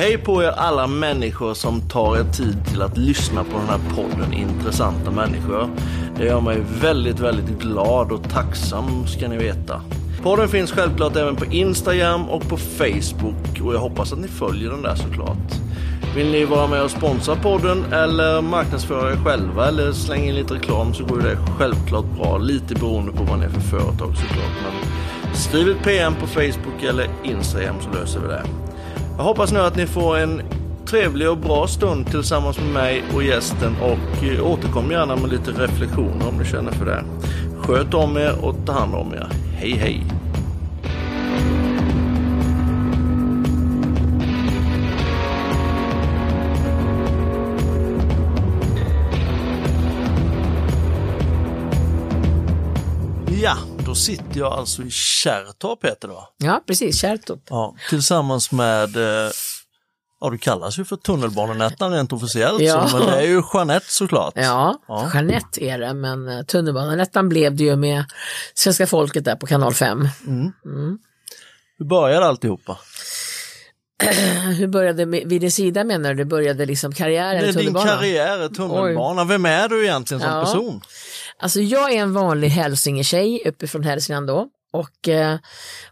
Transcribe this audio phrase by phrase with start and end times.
[0.00, 3.80] Hej på er alla människor som tar er tid till att lyssna på den här
[3.96, 5.70] podden Intressanta människor.
[6.16, 9.82] Det gör mig väldigt, väldigt glad och tacksam ska ni veta.
[10.22, 14.70] Podden finns självklart även på Instagram och på Facebook och jag hoppas att ni följer
[14.70, 15.52] den där såklart.
[16.16, 20.54] Vill ni vara med och sponsra podden eller marknadsföra er själva eller slänga in lite
[20.54, 22.38] reklam så går det självklart bra.
[22.38, 24.56] Lite beroende på vad ni är för företag såklart.
[24.62, 28.42] Men skriv ett PM på Facebook eller Instagram så löser vi det.
[29.20, 30.42] Jag hoppas nu att ni får en
[30.86, 35.50] trevlig och bra stund tillsammans med mig och gästen och eh, återkom gärna med lite
[35.50, 37.04] reflektioner om ni känner för det.
[37.58, 39.28] Sköt om er och ta hand om er.
[39.56, 40.19] Hej hej!
[53.90, 56.28] Då sitter jag alltså i Kärrtorp heter det va?
[56.38, 57.40] Ja, precis, Kärrtorp.
[57.50, 59.30] Ja, tillsammans med, eh,
[60.20, 62.88] ja du kallas ju för tunnelbanenättan rent officiellt, Ja.
[62.88, 64.32] så, men det är ju Jeanette såklart.
[64.36, 65.10] Ja, Ja.
[65.14, 68.04] Jeanette är det, men eh, tunnelbanenettan blev det ju med
[68.54, 70.08] svenska folket där på kanal 5.
[71.78, 72.78] Hur började alltihopa?
[74.58, 76.16] Hur började vid din sida menar du?
[76.16, 77.88] Det började liksom karriären i är din tunnelbanan?
[77.88, 79.24] karriär i tunnelbana.
[79.24, 80.44] Vem är du egentligen som Ja.
[80.44, 80.80] person?
[81.40, 85.38] Alltså jag är en vanlig hälsingetjej uppifrån Hälsingland då och eh,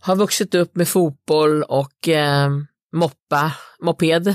[0.00, 2.50] har vuxit upp med fotboll och eh,
[2.92, 4.34] moppa, moped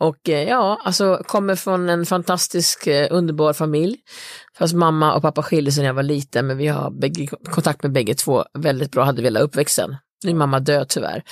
[0.00, 3.96] och eh, ja, alltså kommer från en fantastisk eh, underbar familj.
[4.58, 7.82] Fast mamma och pappa skilde sig när jag var liten men vi har bägge, kontakt
[7.82, 9.96] med bägge två väldigt bra, hade vi hela uppväxten.
[10.24, 11.22] Nu är mamma död tyvärr.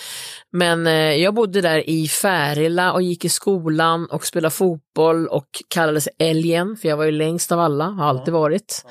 [0.52, 5.48] Men eh, jag bodde där i Färila och gick i skolan och spelade fotboll och
[5.68, 8.84] kallades älgen, för jag var ju längst av alla, har alltid varit.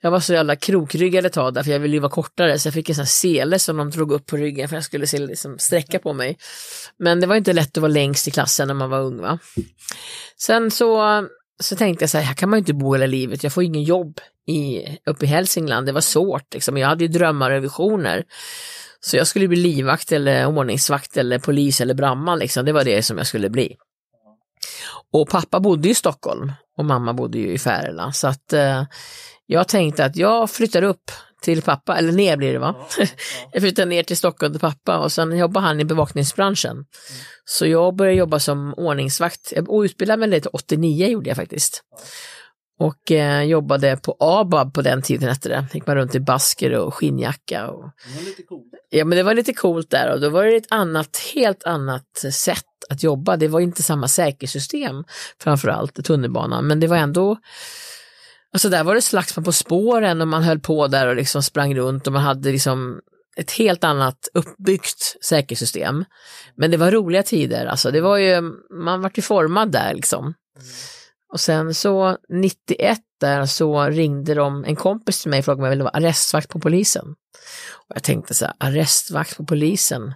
[0.00, 2.66] Jag var så jävla krokryggad ett tag där, för jag ville ju vara kortare, så
[2.66, 5.06] jag fick en sån här sele som de drog upp på ryggen för jag skulle
[5.06, 6.38] se, liksom, sträcka på mig.
[6.98, 9.20] Men det var inte lätt att vara längst i klassen när man var ung.
[9.20, 9.38] Va?
[10.36, 11.02] Sen så,
[11.60, 13.64] så tänkte jag så här, här kan man ju inte bo hela livet, jag får
[13.64, 16.54] ingen jobb i, uppe i Hälsingland, det var svårt.
[16.54, 16.76] Liksom.
[16.76, 18.24] Jag hade ju drömmar och visioner.
[19.00, 22.64] Så jag skulle bli livvakt eller ordningsvakt eller polis eller brandman, liksom.
[22.64, 23.76] det var det som jag skulle bli.
[25.12, 28.12] Och pappa bodde i Stockholm och mamma bodde ju i Färila.
[28.12, 28.84] Så att eh,
[29.46, 31.10] jag tänkte att jag flyttar upp
[31.42, 32.74] till pappa, eller ner blir det va?
[33.52, 36.84] jag flyttar ner till Stockholm till pappa och sen jobbar han i bevakningsbranschen.
[37.44, 39.52] Så jag började jobba som ordningsvakt.
[39.56, 41.82] Jag utbildade mig lite 89 gjorde jag faktiskt.
[42.78, 45.66] Och eh, jobbade på ABAB på den tiden hette det.
[45.74, 47.68] Gick man runt i basker och skinnjacka.
[47.70, 47.90] Och...
[48.90, 52.24] Ja men det var lite coolt där och då var det ett annat, helt annat
[52.32, 53.36] sätt att jobba.
[53.36, 55.04] Det var inte samma säkerhetssystem
[55.42, 57.36] framförallt tunnelbanan men det var ändå
[58.52, 61.74] Alltså där var det slagsmål på spåren och man höll på där och liksom sprang
[61.74, 63.00] runt och man hade liksom
[63.36, 66.04] ett helt annat uppbyggt säkerhetssystem.
[66.56, 70.34] Men det var roliga tider, alltså det var ju, man vart ju formad där liksom.
[71.32, 75.64] Och sen så 91 där så ringde de, en kompis till mig och frågade om
[75.64, 77.14] jag ville vara arrestvakt på polisen.
[77.88, 80.14] Och jag tänkte så här, arrestvakt på polisen.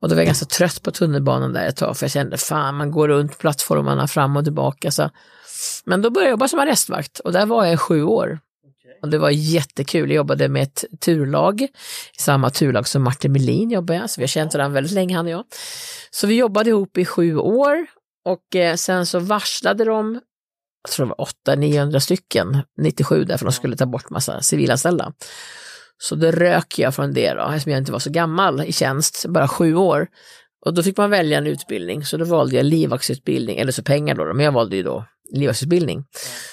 [0.00, 2.74] Och då var jag ganska trött på tunnelbanan där ett tag för jag kände fan
[2.74, 4.90] man går runt plattformarna fram och tillbaka.
[4.90, 5.10] Så.
[5.84, 8.40] Men då började jag jobba som arrestvakt och där var jag i sju år.
[9.02, 11.66] Och det var jättekul, jag jobbade med ett turlag,
[12.18, 15.26] samma turlag som Martin Melin jobbade jag, så vi har känt varandra väldigt länge han
[15.26, 15.44] och jag.
[16.10, 17.86] Så vi jobbade ihop i sju år
[18.24, 20.20] och eh, sen så varslade de,
[20.82, 25.12] jag tror det var 800-900 stycken, 97 därför de skulle ta bort massa civilanställda.
[25.98, 29.26] Så då rök jag från det då, eftersom jag inte var så gammal i tjänst,
[29.28, 30.08] bara sju år.
[30.66, 34.14] Och då fick man välja en utbildning, så då valde jag livvaktsutbildning, eller så pengar
[34.14, 36.04] då, men jag valde ju då livvaktsutbildning.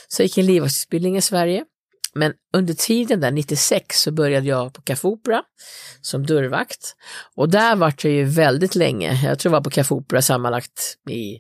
[0.08, 1.66] Så jag gick en livvaktsutbildning i Sverige.
[2.14, 5.44] Men under tiden där, 96, så började jag på Café Opera
[6.02, 6.96] som dörrvakt.
[7.36, 10.98] Och där var jag ju väldigt länge, jag tror jag var på Café Opera sammanlagt
[11.10, 11.40] i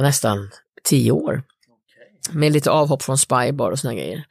[0.00, 0.50] nästan
[0.84, 1.42] tio år.
[2.30, 4.24] Med lite avhopp från Spybar och såna grejer.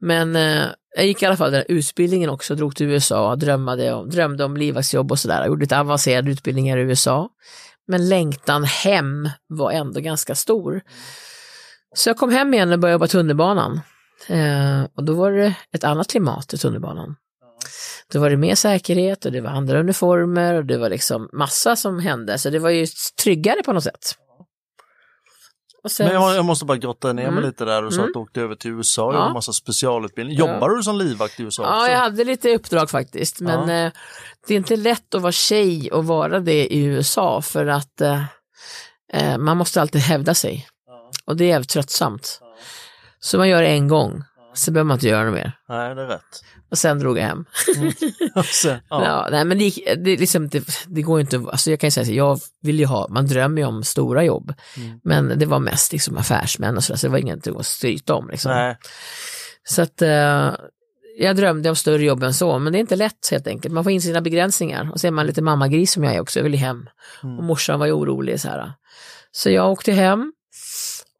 [0.00, 0.66] Men eh,
[0.96, 4.44] jag gick i alla fall den här utbildningen också, drog till USA, drömde om, drömde
[4.44, 5.46] om livvaktsjobb och sådär.
[5.46, 7.28] Gjorde lite avancerade utbildningar i USA.
[7.86, 10.80] Men längtan hem var ändå ganska stor.
[11.94, 13.80] Så jag kom hem igen och började jobba tunnelbanan.
[14.28, 17.16] Eh, och då var det ett annat klimat i tunnelbanan.
[18.12, 21.76] Då var det mer säkerhet och det var andra uniformer och det var liksom massa
[21.76, 22.38] som hände.
[22.38, 22.86] Så det var ju
[23.22, 24.14] tryggare på något sätt.
[25.88, 27.44] Sen, Men jag, jag måste bara grotta ner mig Mm.
[27.44, 27.82] lite där.
[27.82, 28.08] Du sa Mm.
[28.10, 29.16] att du åkte över till USA och Ja.
[29.18, 30.36] gjorde en massa specialutbildning.
[30.38, 30.52] Ja.
[30.54, 31.90] Jobbar du som livvakt i USA Ja, också?
[31.92, 33.40] jag hade lite uppdrag faktiskt.
[33.40, 33.86] Men Ja.
[33.86, 33.92] eh,
[34.46, 38.22] det är inte lätt att vara tjej och vara det i USA för att eh,
[39.12, 40.66] eh, man måste alltid hävda sig.
[41.24, 42.40] Och det är jävligt tröttsamt.
[43.20, 44.22] Så man gör det en gång,
[44.54, 45.52] så behöver man inte göra det mer.
[45.68, 46.44] Nej, det är rätt.
[46.70, 47.44] och sen drog jag hem.
[48.44, 48.78] Så, ja.
[48.90, 49.70] Ja, nej, men det,
[50.04, 52.78] det, liksom, det, det går ju inte, alltså jag kan ju säga så, jag vill
[52.78, 55.00] ju ha, man drömmer ju om stora jobb, Mm.
[55.04, 58.14] men det var mest liksom affärsmän och så, där, så det var ingenting att skryta
[58.14, 58.28] om.
[58.30, 58.52] Liksom.
[58.52, 58.78] Nej.
[59.64, 60.50] Så att eh,
[61.18, 63.74] jag drömde om större jobb än så, men det är inte lätt helt enkelt.
[63.74, 66.38] Man får in sina begränsningar och så är man lite mammagris som jag är också,
[66.38, 66.88] jag vill ju hem.
[67.22, 67.38] Mm.
[67.38, 68.72] Och morsan var ju orolig så här.
[69.32, 70.32] Så jag åkte hem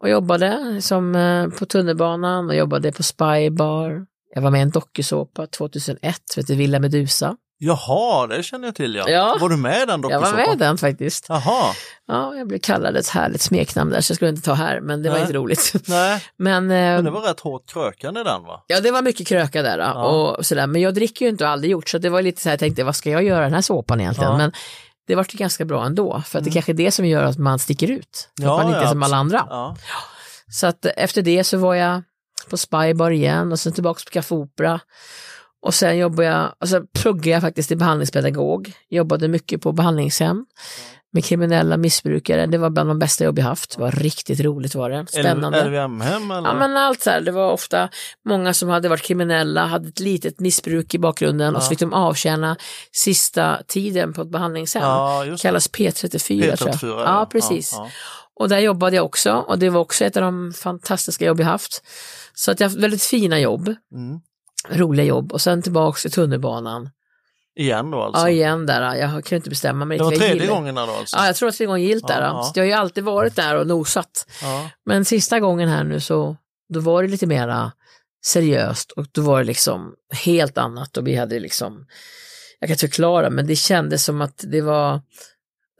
[0.02, 4.06] och jobbade som, eh, på tunnelbanan och jobbade på Spybar.
[4.35, 7.37] Jag var med i en dokusåpa 2001, som heter Villa Medusa.
[7.62, 9.08] Jaha, det känner jag till ja.
[9.08, 9.37] Ja.
[9.41, 10.58] Var du med i den Jag var med i dokusåpan?
[10.58, 11.26] den faktiskt.
[11.29, 11.73] Jaha,
[12.08, 15.02] Ja, jag blev kallad ett härligt smeknamn där så jag skulle inte ta här, men
[15.02, 15.23] det var Nej.
[15.23, 15.73] inte roligt.
[15.88, 18.64] nej, Men, men eh, det var rätt hårt krökande den va?
[18.67, 20.05] ja, det var mycket kröka där Ja.
[20.05, 20.67] och sådär.
[20.67, 22.61] Men jag dricker ju inte och aldrig gjort, så det var lite så här, jag
[22.61, 24.31] tänkte, vad ska jag göra den här såpan egentligen?
[24.32, 24.37] Ja.
[24.38, 24.53] Men
[25.10, 27.58] det var ganska bra ändå, för att det kanske är det som gör att man
[27.58, 28.28] sticker ut.
[28.38, 29.46] Att Ja, man inte är som alla andra.
[29.50, 29.76] Ja.
[30.50, 32.02] Så att efter det så var jag
[32.50, 34.80] på Spybar igen och sen tillbaka på Café Opera.
[35.62, 38.72] Och sen jobbade jag, och så pluggade jag faktiskt till behandlingspedagog.
[38.88, 40.46] Jobbade mycket på behandlingshem
[41.12, 42.46] med kriminella missbrukare.
[42.46, 43.76] Det var bland de bästa jobb jag haft.
[43.76, 45.06] Det var riktigt roligt var det.
[45.08, 45.64] Spännande.
[45.64, 46.48] LVM-hem eller?
[46.48, 47.88] Ja men allt så här, det var ofta
[48.28, 51.68] många som hade varit kriminella, hade ett litet missbruk i bakgrunden och så Ja.
[51.70, 52.56] fick de avtjäna
[52.92, 54.82] sista tiden på ett behandlingshem.
[54.82, 55.24] ja.
[55.40, 56.78] Kallas P34, tror jag.
[56.78, 57.72] P34, Ja, precis.
[57.76, 57.88] Ja,
[58.40, 61.46] Och där jobbade jag också och det var också ett av de fantastiska jobb jag
[61.46, 61.82] haft.
[62.34, 63.96] Så att jag har haft väldigt fina jobb, ja.
[63.98, 64.20] Mm.
[64.70, 66.90] roliga jobb och sen tillbaks till tunnelbanan.
[67.58, 68.23] Igen då alltså?
[68.23, 69.99] Ja igen där, jag kunde inte bestämma mig.
[69.99, 71.17] det var tredje gången då alltså?
[71.17, 72.20] Ja, jag tror att tredje gången gillt där.
[72.20, 74.26] Ja, jag har ju alltid varit där och nosat.
[74.43, 74.70] Ja.
[74.87, 76.37] Men sista gången här nu så
[76.75, 77.73] då var det lite mera
[78.25, 79.94] seriöst och då var det liksom
[80.25, 81.87] helt annat och vi hade liksom,
[82.58, 85.00] jag kan inte förklara men det kändes som att det var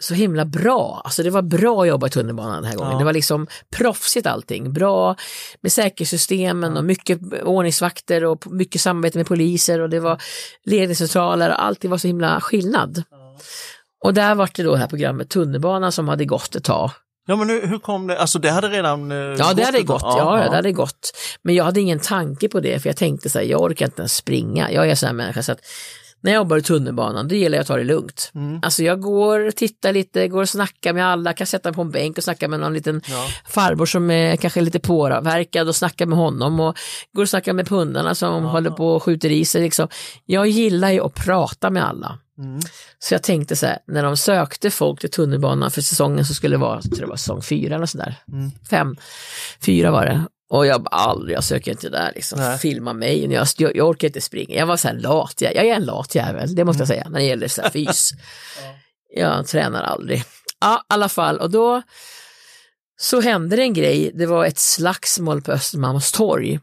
[0.00, 1.00] så himla bra.
[1.05, 2.93] Alltså det var bra att jobba i tunnelbanan den här gången.
[2.93, 2.99] Ja.
[2.99, 4.73] Det var liksom proffsigt allting.
[4.73, 5.17] Bra
[5.61, 10.23] med säkerhetssystemen och mycket ordningsvakter och mycket samarbete med poliser och det var
[10.64, 13.02] ledningscentraler och allting var så himla skillnad.
[14.05, 16.91] Och där var det då det här programmet Tunnelbanan som hade gått ett tag.
[17.26, 20.02] Ja men hur, hur kom det, alltså det hade redan eh, Ja, det hade gått.
[20.02, 21.12] Ja, ja, det hade gått.
[21.43, 24.00] Men jag hade ingen tanke på det, för jag tänkte så här, jag orkar inte
[24.00, 24.73] ens springa.
[24.73, 25.61] Jag är så här människa så att
[26.20, 28.31] när jag jobbar i tunnelbanan, då gillar jag att ta det lugnt.
[28.34, 28.61] Mm.
[28.62, 31.90] Alltså jag går, tittar lite, går och snackar med alla, kan sätta mig på en
[31.90, 33.26] bänk och snacka med någon liten Ja.
[33.49, 36.76] farbror som är kanske lite påverkad och snacka med honom och
[37.12, 39.62] går och snackar med pundarna som håller på och skjuter i sig.
[39.62, 39.88] Liksom.
[40.26, 42.19] Jag gillar ju att prata med alla.
[42.38, 42.61] Mm.
[42.99, 46.55] Så jag tänkte så här, när de sökte folk till tunnelbanan för säsongen så skulle
[46.55, 48.16] det vara, jag tror det var säsong fyra eller sådär.
[48.32, 48.50] Mm.
[48.70, 48.96] Fem,
[49.61, 50.25] fyra var det.
[50.50, 52.38] Och jag bara, aldrig, jag söker inte där liksom.
[52.38, 52.58] Nej.
[52.58, 54.58] Filma mig, jag, jag, jag orkar inte springa.
[54.58, 57.08] Jag var så här lat, jag, jag är en lat jävel, det måste jag säga,
[57.08, 58.11] när det gäller så här fys.
[59.14, 60.25] Jag tränar aldrig.
[60.61, 61.82] Ja, i alla fall, och då
[63.00, 66.61] så hände det en grej, det var ett slagsmål på Östermalmstorg.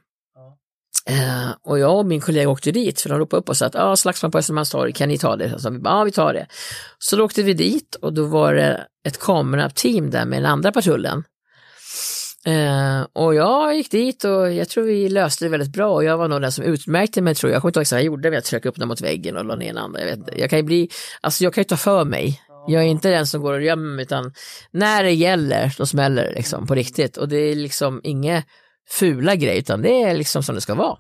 [1.10, 3.76] Eh, och jag och min kollega åkte dit för de ropade upp och sa att
[3.76, 5.60] ah, slagsmål på Östermalmstorg, kan ni ta det?
[5.60, 6.48] Så vi bara, ja vi tar det.
[7.00, 10.72] Så då åkte vi dit och då var det ett kamerateam där med den andra
[10.72, 11.24] patrullen.
[12.46, 16.18] Eh, och jag gick dit och jag tror vi löste det väldigt bra och jag
[16.18, 17.56] var nog den som utmärkte mig tror jag.
[17.56, 19.38] Jag kommer inte ihåg exakt vad jag gjorde men jag tryckte upp den mot väggen
[19.38, 20.00] och la ner den andra.
[20.00, 20.90] Jag, vet, jag kan ju bli,
[21.22, 22.42] alltså jag kan ju ta för mig.
[22.68, 24.34] Jag är inte den som går och gömmer mig utan
[24.72, 28.44] när det gäller då smäller det liksom på riktigt och det är liksom inga
[28.90, 30.98] fula grejer utan det är liksom som det ska vara.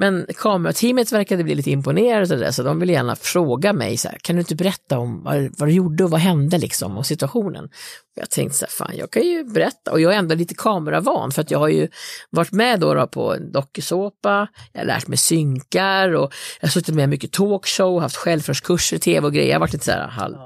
[0.00, 4.08] Men kamerateamet verkade bli lite imponerade av det så de ville gärna fråga mig så
[4.08, 7.06] här, kan du inte berätta om vad, vad du gjorde och vad hände liksom och
[7.06, 7.64] situationen.
[7.64, 7.70] Och
[8.14, 11.30] jag tänkte så här, fan jag kan ju berätta och jag är ändå lite kameravan
[11.30, 11.88] för att jag har ju
[12.30, 16.72] varit med då, då på en dokusåpa, jag har lärt mig synkar och jag har
[16.72, 20.08] suttit med mycket talkshow, haft självförskurser, tv och grejer, jag har varit lite så här
[20.08, 20.36] halv,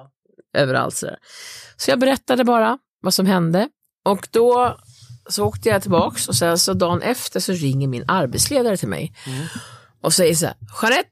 [0.56, 1.16] överallt så där.
[1.76, 3.68] Så jag berättade bara vad som hände
[4.04, 4.76] och då
[5.28, 9.12] så åkte jag tillbaks och sen så dagen efter så ringer min arbetsledare till mig
[10.02, 11.08] och säger så här, Jeanette,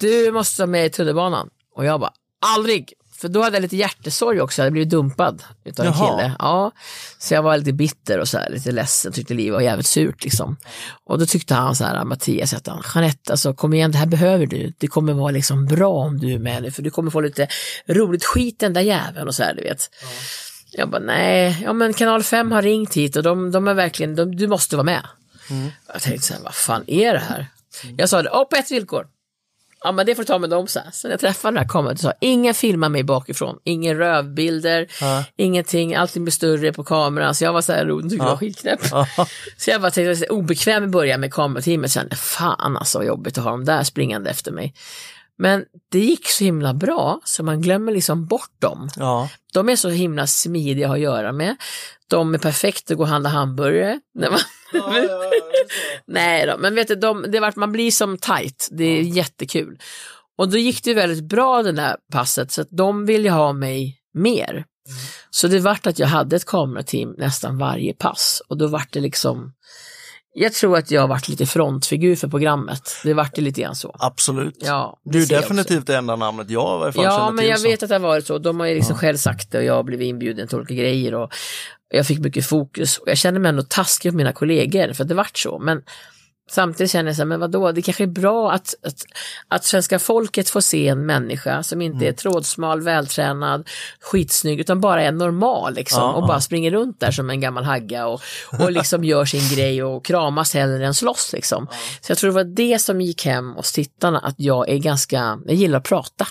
[0.00, 1.48] du måste vara med i tunnelbanan.
[1.76, 2.12] Och jag bara,
[2.56, 2.92] aldrig!
[3.16, 6.36] För då hade jag lite hjärtesorg också, jag hade blivit dumpad utav en kille.
[6.38, 6.72] Ja,
[7.18, 10.24] så jag var lite bitter och så här, lite ledsen, tyckte livet var jävligt surt
[10.24, 10.56] liksom.
[11.04, 14.06] Och då tyckte han så här, Mattias, att han, Jeanette, alltså kom igen, det här
[14.06, 14.72] behöver du.
[14.78, 17.48] Det kommer vara liksom bra om du är med nu, för du kommer få lite
[17.86, 19.90] roligt skit den där jäveln och så här, du vet.
[20.76, 24.14] Jag bara, nej, ja men kanal 5 har ringt hit och de, de är verkligen,
[24.14, 25.02] de, du måste vara med.
[25.92, 27.46] Jag tänkte så här, vad fan är det här?
[27.96, 29.06] Jag sa det, oh, på ett villkor.
[29.86, 30.90] Ja men det får du ta med dem så här.
[30.92, 35.24] Sen jag träffade den här kameran, sa ingen filmar mig bakifrån, inga rövbilder, Ja.
[35.36, 37.34] ingenting, allting blir större på kameran.
[37.34, 38.80] Så jag var så här, tyckte jag var skitknäpp.
[38.90, 39.06] Ja.
[39.56, 43.38] Så jag tänkte, var så obekväm i början med kamerateamet, sen fan alltså vad jobbigt
[43.38, 44.74] att ha dem där springande efter mig.
[45.38, 48.88] Men det gick så himla bra så man glömmer liksom bort dem.
[48.96, 49.28] Ja.
[49.52, 51.56] De är så himla smidiga att göra med.
[52.08, 54.00] De är perfekta att gå och handla hamburgare.
[54.14, 54.40] När man...
[56.06, 58.68] Nej då, men vet du, de, det vart, man blir som tight.
[58.70, 59.78] Det är jättekul.
[60.38, 63.98] Och då gick det väldigt bra det där passet så att de ville ha mig
[64.14, 64.64] mer.
[65.30, 69.00] Så det vart att jag hade ett kamerateam nästan varje pass och då vart det
[69.00, 69.52] liksom
[70.36, 72.82] jag tror att jag varit lite frontfigur för programmet.
[73.04, 73.96] Det vart det lite grann så.
[73.98, 74.56] Absolut.
[74.60, 77.70] Ja, Du är definitivt det enda namnet jag i alla fall Ja, men jag som-
[77.70, 78.38] vet att det har varit så.
[78.38, 81.14] De har ju liksom själv sagt det och jag har blivit inbjuden till olika grejer
[81.14, 81.32] och
[81.88, 82.98] jag fick mycket fokus.
[82.98, 85.58] Och jag känner mig ändå taskig på mina kollegor för det vart så.
[85.58, 85.82] Men
[86.50, 89.04] samtidigt känner jag så här, men vadå, det kanske är bra att, att,
[89.48, 92.08] att svenska folket får se en människa som inte Mm.
[92.08, 93.68] är trådsmal, vältränad,
[94.00, 96.26] skitsnygg, utan bara är normal liksom Ja, och ja.
[96.26, 98.20] bara springer runt där som en gammal hagga och,
[98.60, 101.66] och liksom gör sin grej och kramas hellre än slåss liksom.
[102.00, 105.38] Så jag tror det var det som gick hem hos tittarna, att jag är ganska,
[105.46, 106.26] jag gillar att prata.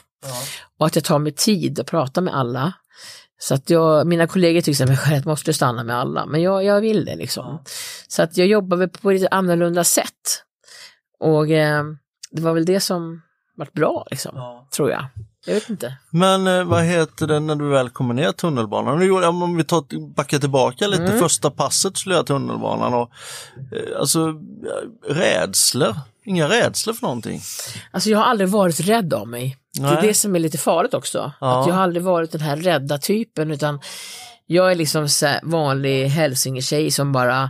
[0.79, 2.73] Och att jag tar mig tid att prata med alla.
[3.43, 6.81] Så att jag, mina kollegor tycker att jag måste stanna med alla, men jag, jag
[6.81, 7.63] vill det liksom.
[8.07, 10.43] Så att jag jobbar på ett lite annorlunda sätt.
[11.19, 11.83] Och eh,
[12.31, 13.21] det var väl det som
[13.55, 15.05] varit bra liksom, tror jag.
[15.45, 15.97] Jag vet inte.
[16.09, 18.99] Men eh, vad heter det när du väl kommer ner tunnelbanan?
[18.99, 21.19] Nu gjorde- Om vi tar, backar tillbaka lite, Mm.
[21.19, 23.09] första passet skulle jag tunnelbanan och
[23.71, 25.95] eh, alltså eh, rädslor,
[26.25, 27.41] inga rädslor för någonting.
[27.91, 29.57] Alltså jag har aldrig varit rädd av mig.
[29.79, 30.07] Det är Nej.
[30.07, 31.31] det som är lite farligt också.
[31.41, 31.61] Ja.
[31.61, 33.79] Att jag har aldrig varit den här rädda typen utan
[34.45, 35.07] jag är liksom
[35.43, 37.43] vanlig hälsingetjej som bara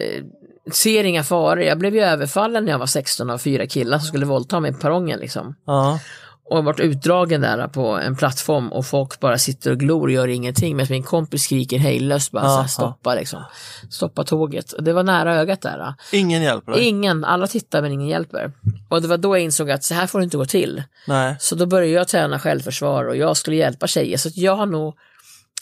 [0.00, 0.24] eh,
[0.72, 1.62] ser inga faror.
[1.62, 4.72] Jag blev ju överfallen när jag var 16 av fyra killar som skulle våldta mig
[4.72, 5.54] på perrongen liksom.
[5.66, 5.98] Ja,
[6.44, 10.28] Och varit utdragen där på en plattform och folk bara sitter och glor och gör
[10.28, 13.44] ingenting medan min kompis skriker hejdlöst bara här, stoppa liksom.
[13.90, 14.72] Stoppa tåget.
[14.72, 15.94] Och det var nära ögat där.
[16.12, 16.84] ingen hjälper dig?
[16.84, 18.52] Ingen, alla tittar men ingen hjälper.
[18.88, 20.82] Och det var då jag insåg att så här får det inte gå till.
[21.06, 21.36] Nej.
[21.40, 24.16] Så då började jag träna självförsvar och jag skulle hjälpa tjejer.
[24.16, 24.94] Så att jag har nog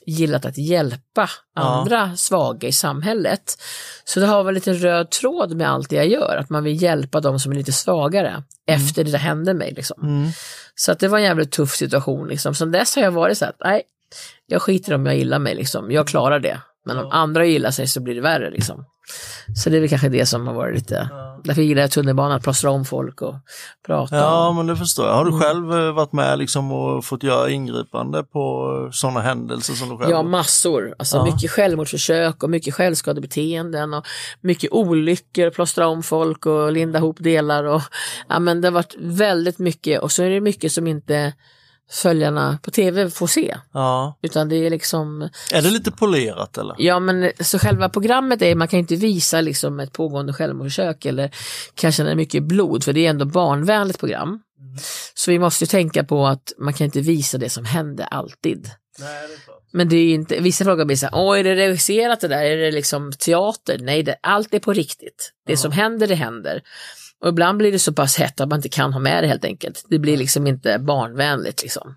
[0.07, 3.57] gillat att hjälpa andra svaga i samhället.
[4.05, 6.83] Så det har väl lite röd tråd med allt det jag gör, att man vill
[6.83, 9.73] hjälpa de som är lite svagare efter det där hände mig.
[9.77, 10.03] Liksom.
[10.03, 10.31] Mm.
[10.75, 12.29] Så att det var en jävligt tuff situation.
[12.29, 12.55] Liksom.
[12.55, 13.83] Sen dess har jag varit så att, nej,
[14.47, 15.91] jag skiter om jag gillar mig, liksom.
[15.91, 16.61] jag klarar det.
[16.85, 18.51] Men om andra gillar sig så blir det värre.
[18.51, 18.85] Liksom.
[19.57, 21.09] Så det är väl kanske det som har varit lite,
[21.45, 23.35] därför gillar jag tunnelbanan, att plåstra om folk och
[23.87, 24.17] prata.
[24.17, 24.57] Ja, om.
[24.57, 25.15] men det förstår jag.
[25.15, 25.33] Har Mm.
[25.35, 29.97] du själv eh, varit med liksom och fått göra ingripande på sådana händelser som du
[29.97, 30.95] själv Ja, massor.
[30.99, 31.25] Alltså Ja.
[31.25, 34.07] mycket självmordsförsök och mycket självskadebeteenden och
[34.41, 37.83] mycket olyckor, plåstra om folk och linda ihop delar och
[38.29, 41.33] ja men det har varit väldigt mycket och så är det mycket som inte
[41.91, 43.57] följarna på tv får se.
[43.73, 44.19] Ja.
[44.23, 46.75] Utan det är liksom, Är det lite polerat eller?
[46.79, 51.31] ja men så själva programmet är, man kan inte visa liksom ett pågående självmordsförsök eller
[51.75, 54.41] kanske när det är mycket blod för det är ändå barnvänligt program.
[55.15, 58.71] Så vi måste ju tänka på att man kan inte visa det som hände alltid.
[58.99, 59.53] Nej, det.
[59.73, 62.29] Men det är ju inte, vissa frågor blir så här, åh är det regisserat det
[62.29, 63.79] där, är det liksom teater?
[63.79, 65.33] Nej, det, allt är på riktigt.
[65.47, 66.63] Det som händer, det händer.
[67.21, 69.45] Och ibland blir det så pass hett att man inte kan ha med det helt
[69.45, 69.85] enkelt.
[69.89, 71.97] Det blir liksom inte barnvänligt liksom.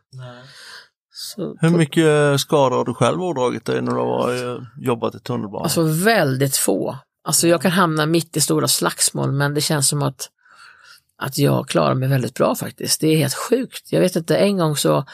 [1.15, 5.19] Så, Hur mycket skador har du själv ådragit dig när du har eh, jobbat i
[5.19, 5.63] tunnelbanan?
[5.63, 6.97] Alltså väldigt få.
[7.23, 10.29] Alltså jag kan hamna mitt i stora slagsmål men det känns som att,
[11.17, 13.01] att jag klarar mig väldigt bra faktiskt.
[13.01, 13.91] Det är helt sjukt.
[13.91, 15.05] Jag vet inte, en gång så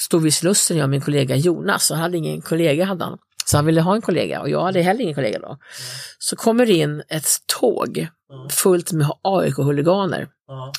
[0.00, 3.04] stod vi i Slussen, jag och min kollega Jonas, och han hade ingen kollega hade
[3.04, 3.18] han.
[3.44, 5.58] Så han ville ha en kollega och jag hade heller ingen kollega då.
[6.18, 7.26] Så kommer det in ett
[7.60, 8.08] tåg
[8.50, 10.28] fullt med AIK-huliganer.
[10.48, 10.72] Ja.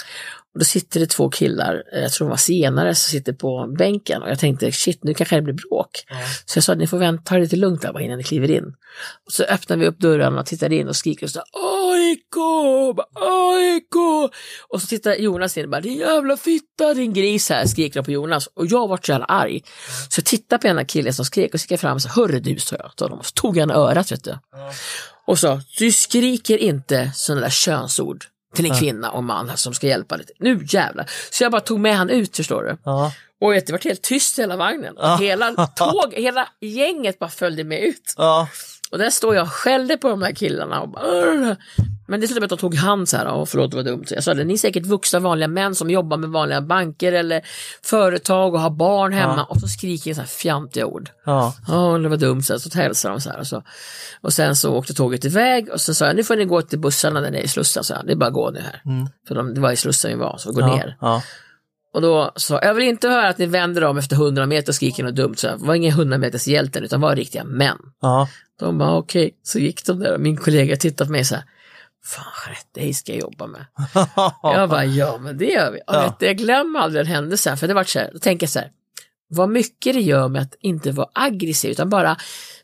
[0.53, 3.75] Och då sitter det två killar, eh, jag tror de var senare, som sitter på
[3.77, 5.89] bänken och jag tänkte shit nu kanske det blir bråk.
[6.45, 8.65] Så jag sa ni får vänta, ta det lite lugnt där innan ni kliver in.
[9.25, 12.37] Och så öppnar vi upp dörrarna och tittar in och skriker och så AIK,
[13.13, 13.95] AIK!
[14.69, 18.05] Och så tittar Jonas in och bara din jävla fitta din gris här, skriker de
[18.05, 18.47] på Jonas.
[18.47, 19.61] Och jag vart så jävla arg.
[20.09, 22.09] Så jag tittade på ena killen som skrek och så gick jag fram och sa
[22.09, 23.19] hörru du, sa jag till honom.
[23.19, 24.37] Och så tog han örat vet du.
[25.27, 29.87] Och sa du skriker inte sådana där könsord till en kvinna och man som ska
[29.87, 30.25] hjälpa dig.
[30.39, 31.09] Nu jävlar.
[31.31, 32.77] Så jag bara tog med han ut förstår du.
[32.83, 33.11] Ja.
[33.41, 34.97] Och det var helt tyst i hela vagnen.
[34.97, 38.13] Och hela tåg, hela gänget bara följde med ut.
[38.91, 38.95] Ja.
[38.95, 40.81] Och där står jag och skällde på de här killarna.
[40.81, 41.55] Och bara,
[42.07, 44.05] men det slutade med att de tog hand så här, och förlåt det var dumt.
[44.09, 47.41] Jag sa det, ni är säkert vuxna vanliga män som jobbar med vanliga banker eller
[47.83, 49.43] företag och har barn hemma.
[49.43, 51.09] Och så skriker jag så här fjantiga ord.
[51.25, 51.53] Ja.
[51.67, 53.39] Ja, det var dumt, så, här, så hälsade de så här.
[53.39, 53.63] Och, så.
[54.21, 56.79] och sen så åkte tåget iväg och så sa jag, nu får ni gå till
[56.79, 57.83] bussarna där nere i Slussen.
[57.83, 58.81] Så jag, det är bara att gå nu här.
[59.27, 60.75] För de, det var i Slussen vi var, så gå Ja.
[60.75, 60.97] ner.
[61.01, 61.21] Ja.
[61.93, 64.75] Och då sa jag vill inte höra att ni vänder om efter 100 meter och
[64.75, 65.35] skriker något dumt.
[65.35, 67.77] Så jag var ingen 100 meters hjälten utan var riktiga män.
[68.01, 68.27] Ja.
[68.59, 71.43] De bara okej, så gick de där och min kollega tittade på mig så här.
[72.05, 73.65] fan Jeanette, dig ska jag jobba med.
[74.43, 75.77] jag bara, ja men det gör vi.
[75.77, 76.01] Och Ja.
[76.01, 78.59] vet jag glömmer aldrig den händelsen, för det var så här, då tänker jag så
[78.59, 78.71] här,
[79.29, 82.17] vad mycket det gör med att inte vara aggressiv, utan bara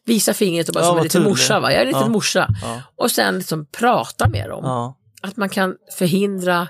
[0.05, 1.59] visa fingret och bara Ja, som en liten morsa.
[1.59, 1.71] Va?
[1.71, 2.09] Jag är en liten Ja.
[2.09, 2.47] morsa.
[2.61, 2.81] Ja.
[2.95, 4.63] Och sen liksom prata med dem.
[4.63, 4.97] Ja.
[5.21, 6.67] Att man kan förhindra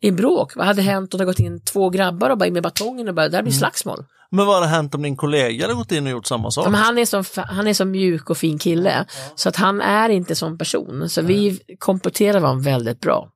[0.00, 0.56] i bråk.
[0.56, 3.14] Vad hade hänt om det gått in två grabbar och bara in med batongen och
[3.14, 3.44] bara, där Mm.
[3.44, 4.04] blir slagsmål.
[4.32, 6.64] Men vad hade hänt om din kollega hade gått in och gjort samma sak?
[6.64, 10.08] Men han, är så, han är så mjuk och fin kille, så att han är
[10.08, 11.08] inte som person.
[11.08, 13.28] Så vi kompletterar varandra väldigt bra.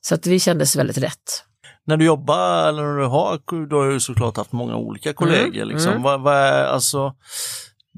[0.00, 1.44] Så att vi kändes väldigt rätt.
[1.86, 5.64] När du jobbar, eller när du har, du har ju såklart haft många olika kollegor.
[5.64, 5.90] liksom.
[5.90, 6.02] mm.
[6.02, 7.12] Vad, vad är, alltså,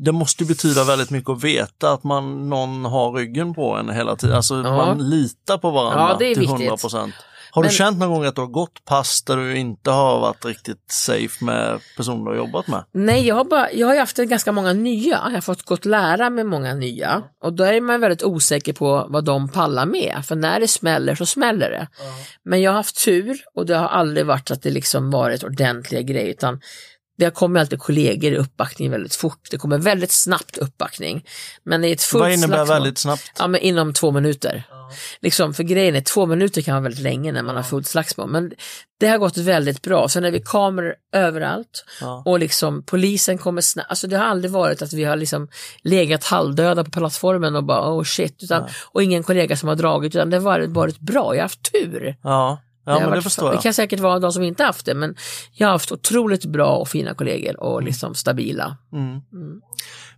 [0.04, 4.16] det måste betyda väldigt mycket att veta att man, någon har ryggen på en hela
[4.16, 4.36] tiden.
[4.36, 4.76] Alltså Ja.
[4.76, 6.60] man litar på varandra Ja, det är till viktigt.
[6.60, 7.14] 100 procent.
[7.54, 10.20] Har du Men- känt någon gång att du har gått pass där du inte har
[10.20, 12.84] varit riktigt safe med personer du har jobbat med?
[12.92, 15.20] Nej, jag har, bara, jag har haft ganska många nya.
[15.24, 17.22] Jag har fått gått lära med många nya.
[17.42, 20.22] Och då är man väldigt osäker på vad de pallar med.
[20.24, 21.88] För när det smäller så smäller det.
[22.44, 26.02] Men jag har haft tur och det har aldrig varit att det liksom varit ordentliga
[26.02, 26.30] grejer.
[26.30, 26.60] Utan
[27.18, 29.48] det kommer alltid kollegor i uppbackning väldigt fort.
[29.50, 31.24] Det kommer väldigt snabbt uppbackning.
[31.64, 33.32] Men i ett fullt Vad innebär slagsmål- väldigt snabbt?
[33.38, 34.64] Ja, men inom två minuter.
[35.20, 38.28] Liksom, för grejen är, två minuter kan vara väldigt länge när man har fullt slagsmål.
[38.30, 38.52] Men
[39.00, 40.08] det har gått väldigt bra.
[40.08, 42.22] Sen är vi kameror överallt Ja.
[42.26, 43.90] och liksom polisen kommer snabbt.
[43.90, 45.48] Alltså det har aldrig varit att vi har liksom
[45.82, 48.42] legat halvdöda på plattformen och bara oh shit.
[48.42, 51.34] Utan, och ingen kollega som har dragit utan det har varit, varit bra.
[51.34, 52.16] Jag har haft tur.
[52.22, 53.62] Ja, ja har men det förstår det jag.
[53.62, 55.14] kan säkert vara de som inte haft det men
[55.52, 58.76] jag har haft otroligt bra och fina kollegor och liksom stabila.
[58.92, 59.20] Mm.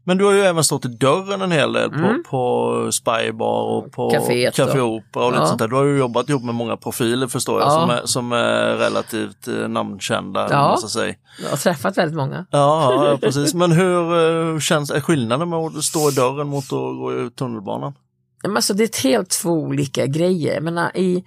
[0.06, 2.22] Men du har ju även stått i dörren en hel del på, Mm.
[2.30, 5.46] på Spybar och på Caféet Café och- Opera och lite Ja.
[5.46, 5.68] sånt där.
[5.68, 7.80] Du har ju jobbat ihop med många profiler förstår jag Ja.
[7.80, 10.48] som, är, som är relativt eh, namnkända.
[10.50, 10.78] Ja.
[10.88, 11.14] Säga.
[11.42, 12.46] Jag har träffat väldigt många.
[12.50, 13.54] Ja, ja, precis.
[13.54, 17.30] Men hur eh, känns är skillnaden med att stå i dörren mot att gå i
[17.30, 17.94] tunnelbanan?
[18.42, 20.54] Men alltså det är helt två olika grejer.
[20.54, 21.24] Jag menar, i,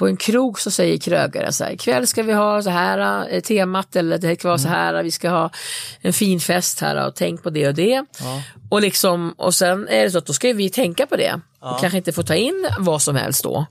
[0.00, 3.40] på en krog så säger krögare så här, ikväll ska vi ha så här eh,
[3.40, 5.50] temat eller det ska vara så här, vi ska ha
[6.00, 8.04] en fin fest här och tänk på det och det.
[8.20, 8.42] Ja.
[8.70, 11.40] Och, liksom, och sen är det så att då ska vi tänka på det.
[11.60, 11.74] Ja.
[11.74, 13.66] Och kanske inte få ta in vad som helst då.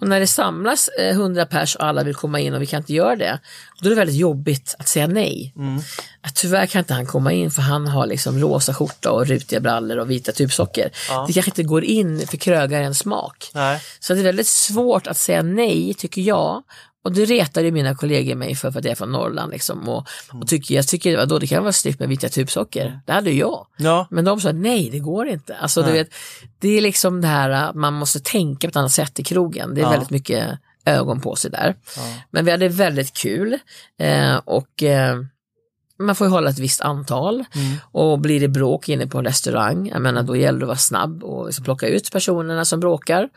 [0.00, 2.80] Och när det samlas eh, 100 pers och alla vill komma in och vi kan
[2.80, 3.38] inte göra det,
[3.80, 5.54] då är det väldigt jobbigt att säga nej.
[6.20, 9.60] Att tyvärr kan inte han komma in för han har liksom rosa skjorta och rutiga
[9.60, 10.90] brallor och vita tubsocker.
[11.08, 11.24] Ja.
[11.26, 13.50] Det kanske inte går in för krögarens smak.
[13.54, 13.80] Nej.
[14.00, 16.62] Så det är väldigt svårt att säga nej, tycker jag.
[17.04, 19.52] Och det retar ju mina kollegor mig för, för att jag är från Norrland.
[19.52, 23.00] Liksom, och, och tycker, jag tycker vadå, det kan vara snyggt med vita tubsocker.
[23.06, 23.66] Det hade jag.
[23.76, 25.56] Ja, Men de sa nej, det går inte.
[25.56, 26.08] Alltså, du vet,
[26.58, 29.74] det är liksom det här att man måste tänka på ett annat sätt i krogen.
[29.74, 29.90] Det är Ja.
[29.90, 31.74] väldigt mycket ögon på sig där.
[31.96, 32.02] Ja.
[32.30, 33.58] Men vi hade väldigt kul
[33.98, 35.16] eh, och eh,
[36.00, 37.76] man får ju hålla ett visst antal Mm.
[37.92, 40.78] och blir det bråk inne på en restaurang, jag menar då gäller det att vara
[40.78, 43.28] snabb och liksom plocka ut personerna som bråkar.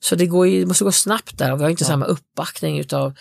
[0.00, 2.78] Så det, går ju, det måste gå snabbt där och vi har inte samma uppbackning
[2.78, 3.14] utav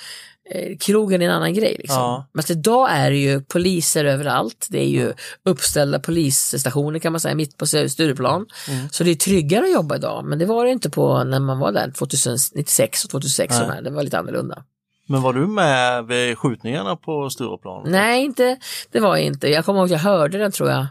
[0.51, 1.75] eh, krogen är en annan grej.
[1.79, 1.97] Liksom.
[1.97, 2.29] Ja.
[2.33, 5.13] Men att idag är det ju poliser överallt, det är ju
[5.45, 8.45] uppställda polisstationer kan man säga mitt på Stureplan.
[8.69, 8.89] Mm.
[8.91, 11.59] Så det är tryggare att jobba idag, men det var det inte på när man
[11.59, 13.67] var där 2096 och 2006, Nej.
[13.67, 13.81] och här.
[13.81, 14.63] det var lite annorlunda.
[15.11, 17.83] Men var du med vid skjutningarna på Stureplan?
[17.85, 18.57] Nej, inte,
[18.91, 19.47] det var jag inte.
[19.47, 20.85] Jag kommer ihåg att jag hörde den tror jag.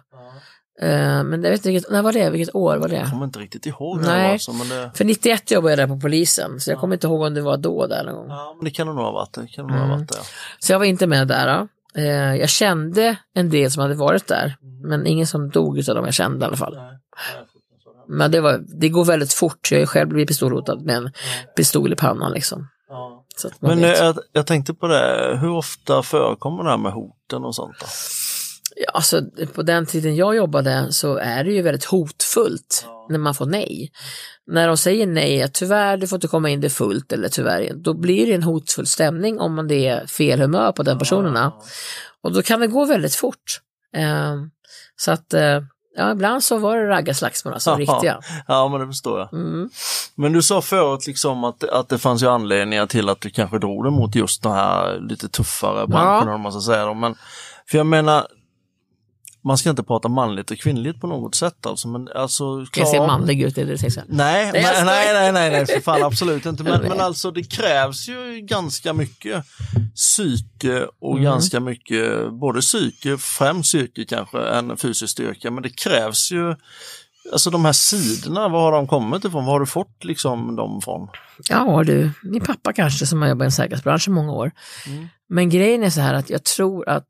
[0.83, 2.31] Eh, men jag vet inte vilket, när var det?
[2.31, 2.97] Vilket år var det?
[2.97, 4.31] Jag kommer inte riktigt ihåg Nej.
[4.31, 7.07] var så, men det, För 91 jobbade jag där på polisen, så jag kommer inte
[7.07, 8.27] ihåg om det var då där någon gång.
[8.29, 9.33] ja, men det kan det nog ha varit.
[9.33, 9.99] Det kan det nog ha Mm.
[9.99, 10.19] varit det.
[10.59, 11.47] Så jag var inte med där.
[11.59, 11.69] Då.
[12.01, 16.05] Eh, jag kände en del som hade varit där, men ingen som dog utav dem
[16.05, 16.79] jag kände i alla fall.
[18.09, 21.11] Men det, var, det går väldigt fort, jag är själv blivit pistolhotad med en
[21.57, 22.69] pistol i pannan liksom.
[22.89, 23.20] Ja.
[23.61, 27.55] Men eh, jag, jag tänkte på det, hur ofta förekommer det här med hoten och
[27.55, 27.77] sånt?
[27.81, 27.87] Då?
[28.77, 29.23] Ja, alltså,
[29.55, 33.93] på den tiden jag jobbade så är det ju väldigt hotfullt när man får nej.
[34.47, 37.73] När de säger nej, tyvärr du får inte komma in det är fullt eller tyvärr,
[37.75, 41.53] då blir det en hotfull stämning om man det är fel humör på den personerna.
[42.23, 43.61] Och då kan det gå väldigt fort.
[43.97, 44.37] Eh,
[44.97, 45.61] så att eh,
[45.97, 47.77] ja, ibland så var det raggarslagsmål, alltså Ja.
[47.77, 48.21] riktiga.
[48.47, 49.33] Ja, men det förstår jag.
[49.33, 49.71] Mm.
[50.15, 53.59] Men du sa förut liksom att, att det fanns ju anledningar till att du kanske
[53.59, 56.85] drog dig mot just de här lite tuffare branscherna, om man ska säga.
[56.87, 57.01] dem.
[57.01, 57.15] Men,
[57.71, 58.27] för jag menar,
[59.45, 61.89] man ska inte prata manligt och kvinnligt på något sätt alltså.
[61.89, 62.45] Men alltså,
[62.77, 64.05] Jag ser klar- manlig ut, är det?
[64.09, 66.63] Nej, Nej, nej, nej, nej, för fan absolut inte.
[66.63, 69.45] Men, men alltså det krävs ju ganska mycket
[69.95, 71.25] psyke och Mm.
[71.25, 75.51] ganska mycket, både psyke, främst psyke kanske, än fysisk styrka.
[75.51, 76.55] Men det krävs ju,
[77.33, 79.45] alltså de här sidorna, var har de kommit ifrån?
[79.45, 81.09] Var har du fått liksom dem från?
[81.49, 84.51] Ja du, min pappa kanske som har jobbat i en säkerhetsbransch i många år.
[84.87, 85.09] Mm.
[85.29, 87.07] Men grejen är så här att jag tror att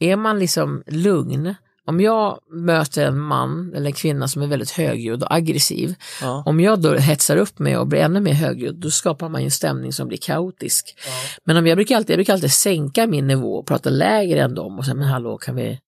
[0.00, 1.54] är man liksom lugn
[1.88, 6.42] om jag möter en man eller en kvinna som är väldigt högljudd och aggressiv, Ja.
[6.46, 9.44] om jag då hetsar upp mig och blir ännu mer högljudd, då skapar man ju
[9.44, 10.96] en stämning som blir kaotisk.
[11.44, 14.54] Men om jag brukar alltid, jag brukar alltid sänka min nivå och prata lägre än
[14.54, 15.78] dem och säga, men hallå, kan vi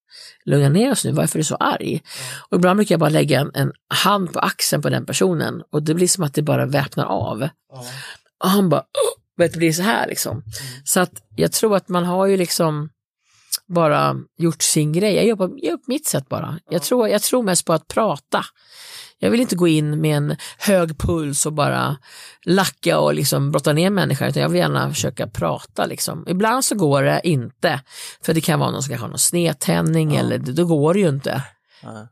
[0.45, 2.03] lugna ner oss nu, varför är du så arg?
[2.51, 3.73] Och ibland brukar jag bara lägga en, en
[4.05, 7.49] hand på axeln på den personen och det blir som att det bara väpnar av.
[8.45, 8.83] Och han bara,
[9.37, 10.43] vet, det blir så här liksom.
[10.85, 12.89] Så att jag tror att man har ju liksom
[13.69, 15.15] bara gjort sin grej.
[15.15, 16.59] Jag gör på, jag gör på mitt sätt bara.
[16.71, 18.45] Jag tror, jag tror mest på att prata.
[19.19, 21.97] Jag vill inte gå in med en hög puls och bara
[22.45, 25.87] lacka och liksom brotta ner människor, utan jag vill gärna försöka prata.
[25.87, 26.25] Liksom.
[26.29, 27.81] Ibland så går det inte,
[28.25, 31.09] för det kan vara någon som kanske har någon snedtändning eller då går det ju
[31.09, 31.43] inte.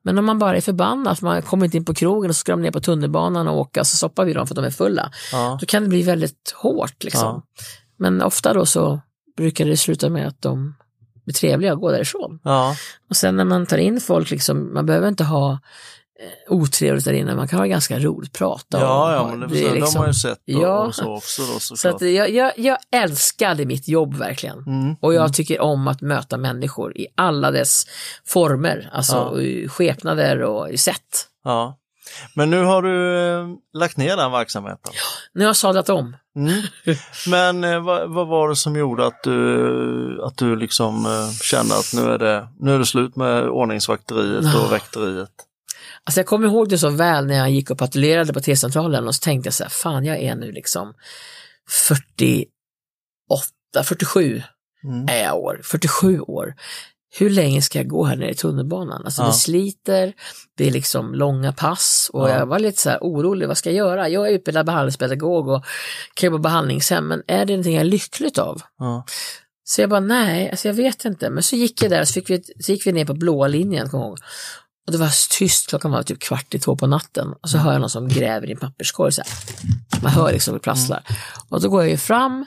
[0.02, 2.40] Men om man bara är förbannad, för man kommer inte in på krogen och så
[2.40, 4.70] ska de ner på tunnelbanan och åka, så stoppar vi dem för att de är
[4.70, 5.10] fulla.
[5.32, 5.58] Ja.
[5.60, 7.04] Då kan det bli väldigt hårt.
[7.04, 7.22] Liksom.
[7.22, 7.42] Ja.
[7.98, 9.00] Men ofta då så
[9.36, 10.74] brukar det sluta med att de
[11.26, 12.40] blir trevliga och går därifrån.
[12.44, 12.76] Ja.
[13.10, 17.12] Och sen när man tar in folk, liksom, man behöver inte ha eh, otrevligt där
[17.12, 18.80] inne, man kan ha ganska roligt, prata.
[18.80, 20.78] Ja, ja, men det, det är de liksom- har ju sett och, Ja.
[20.86, 22.02] och så också då Så såklart.
[22.02, 24.58] att jag, jag, jag älskade mitt jobb verkligen.
[24.58, 24.96] Mm.
[25.00, 27.84] Och jag tycker om att möta människor i alla dess
[28.26, 29.40] former, alltså Ja.
[29.40, 31.26] i skepnader och i sätt.
[31.44, 31.78] Ja.
[32.34, 34.92] Men nu har du eh, lagt ner den verksamheten.
[35.32, 36.16] Nu har jag sadlat om.
[36.36, 36.62] Mm.
[37.26, 41.74] Men eh, vad, vad var det som gjorde att du, att du liksom eh, kände
[41.74, 45.30] att nu är, det, nu är det slut med ordningsvakteriet och väkteriet?
[46.04, 49.14] Alltså jag kommer ihåg det så väl när jag gick och patrullerade på T-centralen och
[49.14, 50.94] så tänkte jag så här, fan jag är nu liksom
[51.88, 52.50] 48,
[53.84, 54.42] 47
[54.84, 55.06] Mm.
[55.08, 56.54] är jag år, 47 år.
[57.18, 59.02] Hur länge ska jag gå här nere i tunnelbanan?
[59.04, 59.26] Alltså Ja.
[59.26, 60.12] det sliter,
[60.56, 62.38] det är liksom långa pass och Ja.
[62.38, 64.08] jag var lite så här orolig, vad ska jag göra?
[64.08, 65.64] Jag är utbildad behandlingspedagog och
[66.14, 68.62] kan jobba på behandlingshem, men är det någonting jag är lyckligt av?
[68.78, 69.04] Ja.
[69.64, 71.30] Så jag bara, nej, alltså jag vet inte.
[71.30, 73.88] Men så gick jag där så, fick vi, så gick vi ner på blåa linjen,
[73.92, 74.18] jag ihåg.
[74.86, 77.32] Och det var tyst, klockan var typ kvart i två på natten.
[77.42, 79.12] Och så hör jag någon som gräver i en papperskorg.
[79.12, 80.02] Så här.
[80.02, 81.02] Man hör liksom hur det prasslar.
[81.48, 82.46] Och då går jag ju fram,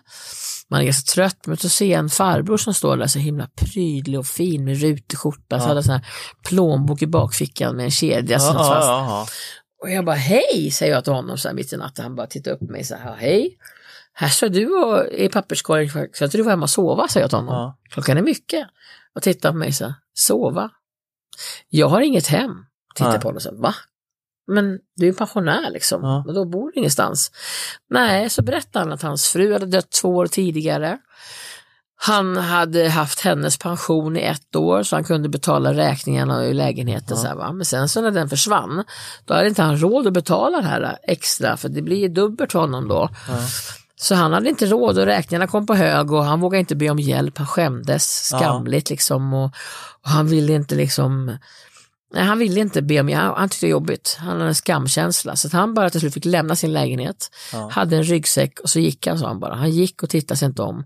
[0.69, 3.47] man är ganska trött, men så ser jag en farbror som står där så himla
[3.55, 5.60] prydlig och fin med rutig skjorta.
[5.60, 6.08] Så hade sån här
[6.47, 8.88] plånbok i bakfickan med en kedja Ja, som ja, fast.
[8.88, 9.27] ja,
[9.84, 12.03] Och jag bara hej, säger jag till honom så här mitt i natten.
[12.03, 13.58] Han bara tittar upp på mig så här, hej.
[14.13, 17.23] Här står du och är i papperskorgen, ska inte du vara hemma och sova, säger
[17.23, 17.53] jag till honom.
[17.55, 17.77] Ja.
[17.89, 18.67] Klockan är mycket.
[19.15, 20.69] Och tittar på mig så här, sova?
[21.69, 22.51] Jag har inget hem.
[22.95, 23.75] Tittar på honom så här, va?
[24.49, 26.23] Men du är ju pensionär liksom, Ja.
[26.27, 27.31] och då bor du ingenstans.
[27.89, 30.97] Nej, så berättade han att hans fru hade dött två år tidigare.
[32.01, 37.17] Han hade haft hennes pension i ett år så han kunde betala räkningarna i lägenheten.
[37.17, 37.51] Så här, va?
[37.51, 38.83] Men sen så när den försvann,
[39.25, 42.51] då hade inte han råd att betala det här extra för det blir ju dubbelt
[42.51, 43.09] för honom då.
[43.95, 46.89] Så han hade inte råd och räkningarna kom på hög och han vågade inte be
[46.89, 47.38] om hjälp.
[47.38, 49.51] Han skämdes skamligt liksom och,
[50.03, 51.38] och han ville inte liksom
[52.13, 54.17] Nej, han ville inte be om hjälp, han tyckte det var jobbigt.
[54.19, 57.69] Han hade en skamkänsla så att han bara till slut fick lämna sin lägenhet, Ja.
[57.71, 59.55] hade en ryggsäck och så gick han, sa han bara.
[59.55, 60.85] Han gick och tittade sig inte om.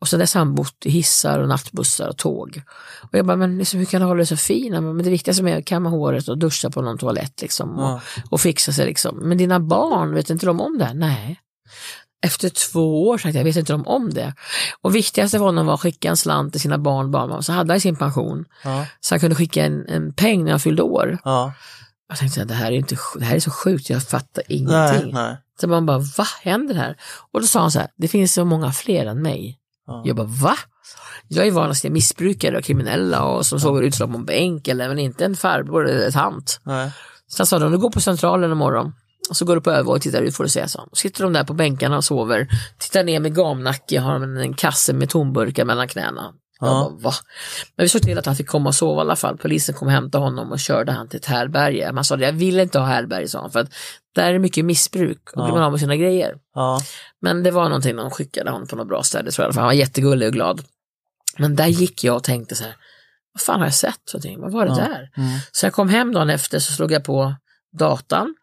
[0.00, 2.62] Och så dess har han bott i hissar och nattbussar och tåg.
[3.02, 4.74] Och jag bara, men liksom, hur kan du hålla dig så fin?
[4.74, 7.84] Han Men det viktigaste är att kamma håret och duscha på någon toalett liksom, och,
[7.84, 8.00] Ja.
[8.30, 8.86] och fixa sig.
[8.86, 9.16] Liksom.
[9.16, 10.84] Men dina barn, vet inte de om det?
[10.84, 10.94] här?
[10.94, 11.40] Nej.
[12.24, 14.34] Efter två år sagt jag vet inte de om det.
[14.80, 17.42] Och viktigaste för honom var att skicka en slant till sina barn, barnbarn.
[17.42, 18.44] Så hade han sin pension.
[18.64, 18.86] Ja.
[19.00, 21.18] Så han kunde skicka en, en peng när han fyllde år.
[21.24, 21.52] Ja.
[22.08, 25.14] Jag tänkte, det här är, inte, det här är så sjukt, jag fattar Nej, ingenting.
[25.14, 25.36] nej.
[25.60, 26.96] Så man bara, vad händer här?
[27.32, 29.58] Och då sa han så här, det finns så många fler än mig.
[29.86, 30.02] Ja.
[30.04, 30.56] Jag bara, va?
[31.28, 34.68] Jag är van att se missbrukare och kriminella och som sover utslagna på en bänk
[34.68, 36.60] eller men inte en farbror eller ett tant.
[36.64, 36.90] nej.
[37.26, 38.92] Så han sa, om du går på centralen imorgon
[39.30, 40.88] och så går du på övervåning och tittar ut får du se, så.
[40.92, 44.92] Sitter de där på bänkarna och sover, tittar ner med gamnacke, har en, en kasse
[44.92, 46.32] med tomburkar mellan knäna.
[46.60, 46.66] Ja.
[46.66, 47.12] bara, va?
[47.76, 49.38] Men vi såg till att han fick komma och sova i alla fall.
[49.38, 51.92] Polisen kom och hämtade honom och körde han till ett härberge.
[51.92, 53.72] Man sa, jag vill inte ha härberge, sa han, för att
[54.14, 55.44] där är det mycket missbruk och Ja.
[55.44, 56.34] blir man av med sina grejer.
[56.54, 56.80] Ja.
[57.20, 59.68] Men det var någonting de skickade honom på något bra ställe tror jag, för han
[59.68, 60.62] var jättegullig och glad.
[61.38, 62.76] Men där gick jag och tänkte så här,
[63.32, 64.14] vad fan har jag sett?
[64.38, 64.76] Vad var det Ja.
[64.76, 65.10] där?
[65.16, 65.38] Mm.
[65.52, 67.34] Så jag kom hem dagen efter så slog jag på
[67.78, 68.34] datan.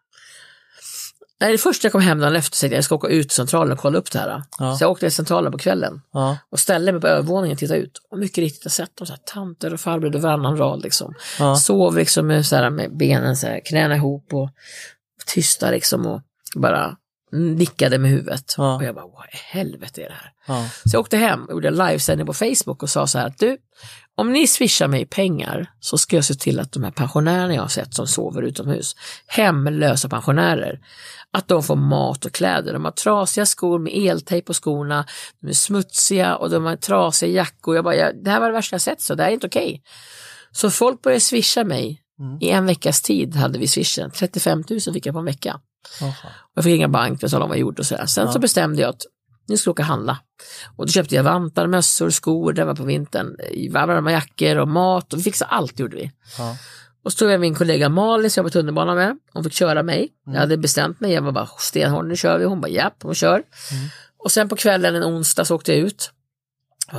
[1.42, 3.72] Nej, det första jag kom hem dagen efter tänkte jag, ska åka ut till centralen
[3.72, 4.42] och kolla upp det här.
[4.58, 4.76] Ja.
[4.76, 6.38] Så jag åkte till centralen på kvällen Ja.
[6.50, 7.98] och ställde mig på övervåningen och tittade ut.
[8.10, 11.14] Och mycket riktigt, jag sett dem så här, tanter och farbröder varannan rad liksom.
[11.38, 11.56] Ja.
[11.56, 14.50] Sov liksom med, så här, med benen så här, knäna ihop och
[15.26, 16.22] tysta liksom och
[16.54, 16.96] bara
[17.32, 18.54] nickade med huvudet.
[18.56, 18.76] Ja.
[18.76, 20.68] Och jag bara, vad i helvete är det här?
[20.68, 23.38] Så jag åkte hem och gjorde en livesändning på Facebook och sa så här att
[23.38, 23.56] du,
[24.22, 27.62] om ni swishar mig pengar så ska jag se till att de här pensionärerna jag
[27.62, 30.80] har sett som sover utomhus, hemlösa pensionärer,
[31.32, 32.72] att de får mat och kläder.
[32.72, 35.06] De har trasiga skor med eltejp på skorna,
[35.40, 37.74] de är smutsiga och de har trasiga jackor.
[37.74, 39.46] Jag bara, jag, det här var det värsta jag sett så det här är inte
[39.46, 39.82] okej.
[40.52, 41.98] Så folk började swisha mig.
[42.20, 42.38] Mm.
[42.40, 44.10] I en veckas tid hade vi swishen.
[44.10, 45.60] 35 000 fick jag på en vecka.
[46.00, 46.12] Jaha.
[46.54, 48.06] Jag fick inga bank, jag sa vad jag gjorde och sådär.
[48.06, 48.32] Sen Ja.
[48.32, 49.02] så bestämde jag att
[49.46, 50.18] nu ska jag åka och handla.
[50.76, 53.36] Och då köpte jag vantar, mössor, skor, det var på vintern,
[53.70, 56.12] varma jackor och mat och vi fixade allt gjorde vi.
[56.38, 56.56] Ja.
[57.04, 59.18] Och så tog jag min kollega Malin som jag var på tunnelbanan med.
[59.32, 60.08] Hon fick köra mig.
[60.26, 60.34] Mm.
[60.34, 62.44] Jag hade bestämt mig, jag var bara stenhård, nu kör vi.
[62.44, 63.34] Hon bara japp, hon kör.
[63.34, 63.88] Mm.
[64.24, 66.12] Och sen på kvällen en onsdag så åkte jag ut.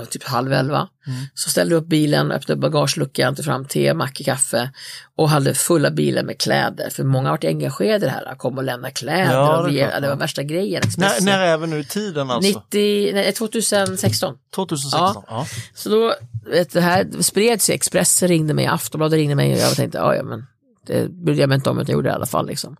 [0.09, 0.89] Typ halv elva.
[1.07, 1.19] Mm.
[1.33, 4.71] Så ställde upp bilen, öppnade bagageluckan, tog fram te, macka, kaffe
[5.15, 6.89] och hade fulla bilen med kläder.
[6.89, 9.33] För många har varit engagerade i det här, kom och lämna kläder.
[9.33, 10.15] Ja, och det ja, det var ja.
[10.15, 10.83] värsta grejen.
[10.97, 12.59] När, när är vi nu i tiden alltså?
[12.59, 14.35] 90, nej, 2016.
[14.55, 15.23] 2016?
[15.27, 15.47] Ja.
[15.73, 19.75] Så då, vet, det här spreds i Expressen, ringde mig, Aftonbladet ringde mig och jag
[19.75, 20.45] tänkte, ja, ja men
[20.87, 22.47] det brydde jag mig inte om att jag gjorde det i alla fall.
[22.47, 22.75] Liksom.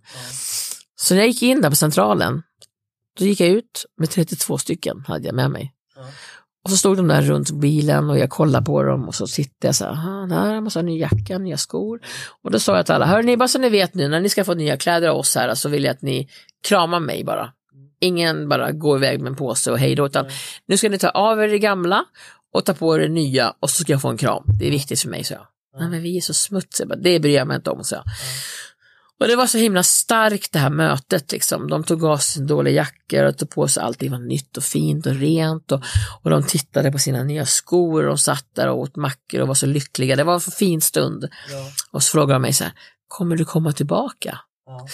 [0.96, 2.44] Så när jag gick in där på centralen,
[3.20, 5.74] då gick jag ut med 32 stycken, hade jag med mig.
[5.96, 6.02] Ja.
[6.64, 9.68] Och så stod de där runt bilen och jag kollade på dem och så tittade
[9.68, 12.00] jag så här, "Aha, där måste ha ny jacka, nya skor.
[12.44, 14.44] Och då sa jag till alla, hörni, bara så ni vet nu, när ni ska
[14.44, 16.30] få nya kläder av oss här så vill jag att ni
[16.68, 17.50] kramar mig bara.
[18.02, 20.26] Ingen bara går iväg med en påse och hej då, utan
[20.68, 22.06] nu ska ni ta av er det gamla
[22.54, 24.44] och ta på er det nya och så ska jag få en kram.
[24.60, 25.48] Det är viktigt för mig, så jag.
[25.80, 28.04] Nej, men vi är så smutsiga, det bryr jag mig inte om, så jag.
[29.24, 31.70] Och det var så himla starkt det här mötet liksom.
[31.70, 35.06] De tog av sig dåliga jackor och tog på sig allting var nytt och fint
[35.06, 35.84] och rent och,
[36.22, 39.48] och de tittade på sina nya skor och de satt där och åt mackor och
[39.48, 40.16] var så lyckliga.
[40.16, 41.28] Det var en så fin stund.
[41.52, 41.72] Ja.
[41.92, 42.74] Och så frågade de mig så här,
[43.08, 44.40] kommer du komma tillbaka?
[44.66, 44.88] Ja.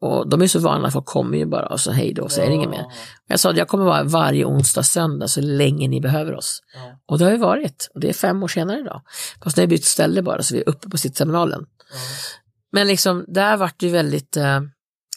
[0.00, 2.50] Och de är så vana, folk kommer ju bara och så hej då och säger
[2.50, 2.84] inget mer.
[3.28, 6.62] Jag sa att jag kommer vara varje onsdag söndag så länge ni behöver oss.
[6.74, 7.00] Ja.
[7.06, 7.90] Och det har vi varit.
[7.94, 9.02] Och det är fem år senare idag.
[9.44, 11.66] Fast nu har bytt ställe bara så vi är uppe på sittseminalen.
[12.72, 14.60] Men liksom där vart det ju väldigt eh,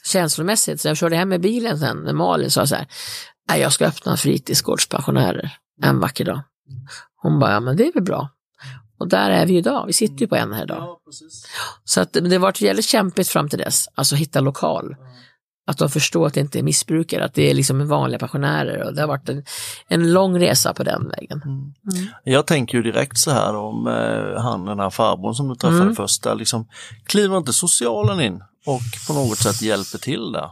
[0.06, 0.82] känslomässigt.
[0.82, 2.88] Så jag körde hem med bilen sen när Malin sa så här,
[3.58, 6.42] jag ska öppna fritidsgårdspensionärer en vacker dag.
[7.16, 8.30] Hon bara, ja men det är väl bra.
[9.00, 10.78] Och där är vi idag, vi sitter ju på en här idag.
[10.78, 11.00] Ja.
[11.84, 14.96] Så att det varit väldigt kämpigt fram till dess, alltså hitta lokal.
[15.68, 18.96] Att de förstår att det inte är missbrukare, att det är liksom vanliga pensionärer och
[18.96, 19.44] det har varit en,
[19.88, 21.42] en lång resa på den vägen.
[21.46, 22.08] Mm.
[22.24, 25.82] Jag tänker ju direkt så här om eh, han den här farbrorn som du träffade
[25.82, 25.96] Mm.
[25.96, 26.68] först där, liksom,
[27.06, 30.50] kliver inte socialen in och på något sätt hjälper till där?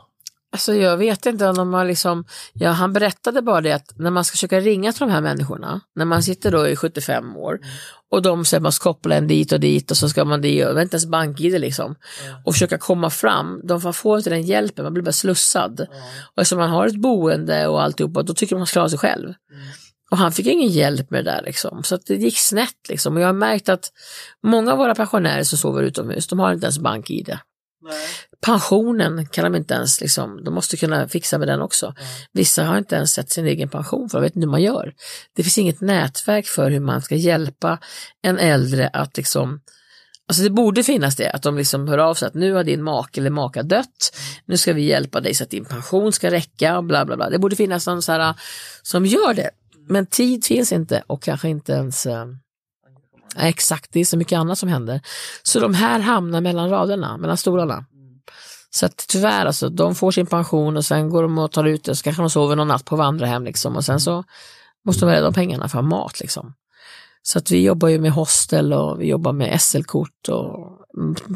[0.51, 4.11] Alltså jag vet inte om de har liksom, ja han berättade bara det att när
[4.11, 7.59] man ska försöka ringa till de här människorna, när man sitter då i 75 år
[8.13, 10.41] och de säger man ska koppla en dit och dit och så ska man och
[10.41, 11.95] det är inte ens bank-id liksom
[12.45, 15.87] och försöka komma fram, de får inte den hjälpen, man blir bara slussad.
[16.35, 18.99] Och eftersom man har ett boende och alltihopa, då tycker man man ska klara sig
[18.99, 19.33] själv.
[20.11, 23.15] Och han fick ingen hjälp med det där liksom, så att det gick snett liksom.
[23.15, 23.91] Och jag har märkt att
[24.43, 27.37] många av våra pensionärer som sover utomhus, de har inte ens bank-id.
[28.43, 31.93] Pensionen kan de inte ens, liksom, de måste kunna fixa med den också.
[32.31, 34.93] Vissa har inte ens sett sin egen pension för de vet inte hur man gör.
[35.35, 37.79] Det finns inget nätverk för hur man ska hjälpa
[38.21, 39.61] en äldre att liksom
[40.27, 42.83] Alltså det borde finnas det, att de liksom hör av sig att nu har din
[42.83, 46.77] make eller maka dött, nu ska vi hjälpa dig så att din pension ska räcka
[46.77, 47.29] och bla bla bla.
[47.29, 48.35] Det borde finnas någon så här,
[48.81, 49.49] som gör det.
[49.89, 52.25] Men tid finns inte och kanske inte ens eh,
[53.37, 55.01] Exakt, det är så mycket annat som händer.
[55.43, 57.85] Så de här hamnar mellan raderna, mellan stolarna.
[58.75, 61.83] Så att tyvärr, alltså, de får sin pension och sen går de och tar ut
[61.83, 64.23] det, så kanske de sover någon natt på vandrarhem liksom, och sen så
[64.85, 66.19] måste de rädda de pengarna för att ha mat.
[66.19, 66.53] Liksom.
[67.21, 70.85] Så att vi jobbar ju med hostel och vi jobbar med SL-kort och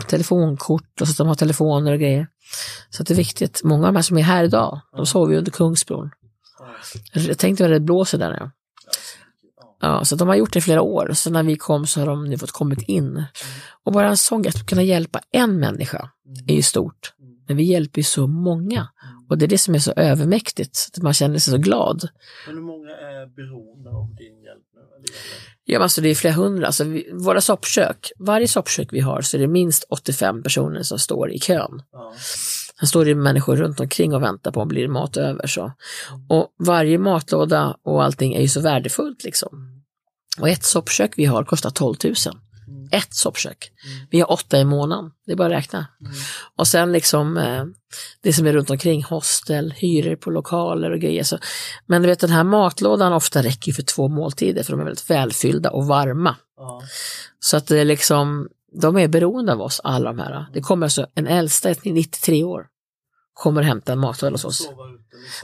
[0.07, 2.27] telefonkort och så att de har telefoner och grejer.
[2.89, 3.61] Så att det är viktigt.
[3.63, 6.11] Många av de här som är här idag, de sover ju under Kungsbron.
[7.13, 8.51] Jag tänkte vad det blåser där nu.
[9.81, 11.11] Ja, så de har gjort det i flera år.
[11.13, 13.23] Så när vi kom så har de nu fått kommit in.
[13.83, 16.09] Och bara en sån grej, att kunna hjälpa en människa
[16.47, 17.13] är ju stort.
[17.47, 18.87] Men vi hjälper ju så många.
[19.29, 22.09] Och det är det som är så övermäktigt, att man känner sig så glad.
[22.45, 24.81] Men hur många är beroende av din hjälp nu?
[25.65, 26.65] Ja, alltså det är flera hundra.
[26.65, 30.99] Alltså vi, våra soppkök, varje soppkök vi har så är det minst 85 personer som
[30.99, 31.81] står i kön.
[31.91, 32.13] Ja.
[32.79, 35.47] Sen står det människor runt omkring och väntar på om det blir mat över.
[35.47, 35.71] Så.
[36.29, 39.83] Och varje matlåda och allting är ju så värdefullt liksom.
[40.39, 42.13] Och ett soppkök vi har kostar 12 000.
[42.91, 43.71] Ett soppkök.
[44.09, 45.11] Vi har åtta i månaden.
[45.25, 45.87] Det är bara att räkna.
[46.55, 47.65] Och sen liksom eh,
[48.21, 51.23] det som är runt omkring, hostel, hyror på lokaler och grejer.
[51.23, 51.37] Så,
[51.85, 55.09] men du vet den här matlådan ofta räcker för två måltider för de är väldigt
[55.09, 56.35] välfyllda och varma.
[57.39, 58.49] Så att det är liksom,
[58.81, 60.45] de är beroende av oss alla de här.
[60.53, 62.65] Det kommer alltså en äldsta, 93 år,
[63.33, 64.59] kommer hämta en matlåda hos oss.
[64.59, 64.95] Liksom.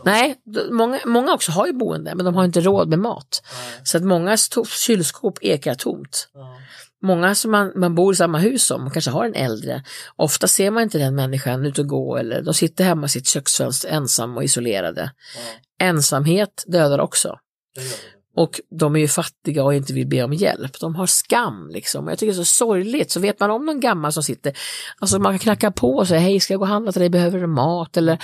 [0.06, 0.36] Nej,
[0.72, 3.44] många, många också har ju boende men de har inte råd med mat.
[3.54, 3.82] Nej.
[3.84, 6.30] Så att många kylskåp ekar tomt.
[6.34, 6.58] Ja.
[7.04, 9.84] Många som man, man bor i samma hus som, man kanske har en äldre,
[10.16, 13.28] ofta ser man inte den människan ut och gå eller de sitter hemma i sitt
[13.28, 15.12] köksfönster ensam och isolerade.
[15.36, 15.86] Ja.
[15.86, 17.38] Ensamhet dödar också.
[17.76, 18.14] Det.
[18.36, 20.80] Och de är ju fattiga och inte vill be om hjälp.
[20.80, 22.08] De har skam liksom.
[22.08, 23.12] Jag tycker det är så sorgligt.
[23.12, 24.58] Så vet man om någon gammal som sitter,
[25.00, 27.10] alltså man kan knacka på och säga hej, ska jag gå och handla till dig,
[27.10, 27.98] behöver du mat?
[27.98, 28.20] Eller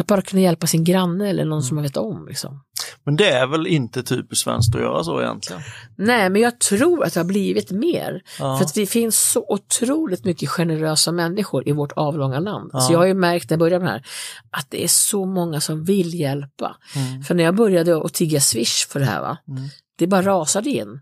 [0.00, 2.26] att bara kunna hjälpa sin granne eller någon som man vet om.
[2.28, 2.64] Liksom.
[3.04, 5.62] Men det är väl inte typiskt svenskt att göra så egentligen?
[5.96, 8.22] Nej, men jag tror att det har blivit mer.
[8.38, 8.58] Ja.
[8.58, 12.70] För att det finns så otroligt mycket generösa människor i vårt avlånga land.
[12.72, 14.06] Så jag har ju märkt när jag började med det här,
[14.50, 16.76] att det är så många som vill hjälpa.
[16.96, 17.22] Mm.
[17.22, 19.38] För när jag började att tigga swish för det här, va?
[19.98, 21.00] det bara rasade in.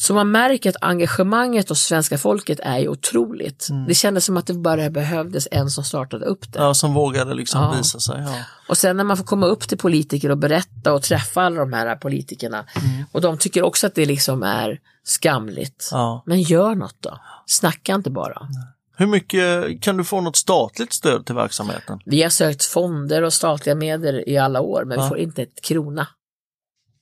[0.00, 3.68] Så man märker att engagemanget hos svenska folket är ju otroligt.
[3.88, 6.58] Det kändes som att det bara behövdes en som startade upp det.
[6.58, 7.74] Ja, som vågade liksom Ja.
[7.76, 8.20] visa sig.
[8.26, 8.34] Ja.
[8.68, 11.72] Och sen när man får komma upp till politiker och berätta och träffa alla de
[11.72, 12.64] här politikerna
[13.12, 15.88] och de tycker också att det liksom är skamligt.
[15.92, 16.22] Ja.
[16.26, 17.20] Men gör något då.
[17.46, 18.48] Snacka inte bara.
[18.96, 21.98] Hur mycket, kan du få något statligt stöd till verksamheten?
[22.04, 25.62] Vi har sökt fonder och statliga medel i alla år men vi får inte ett
[25.62, 26.06] krona.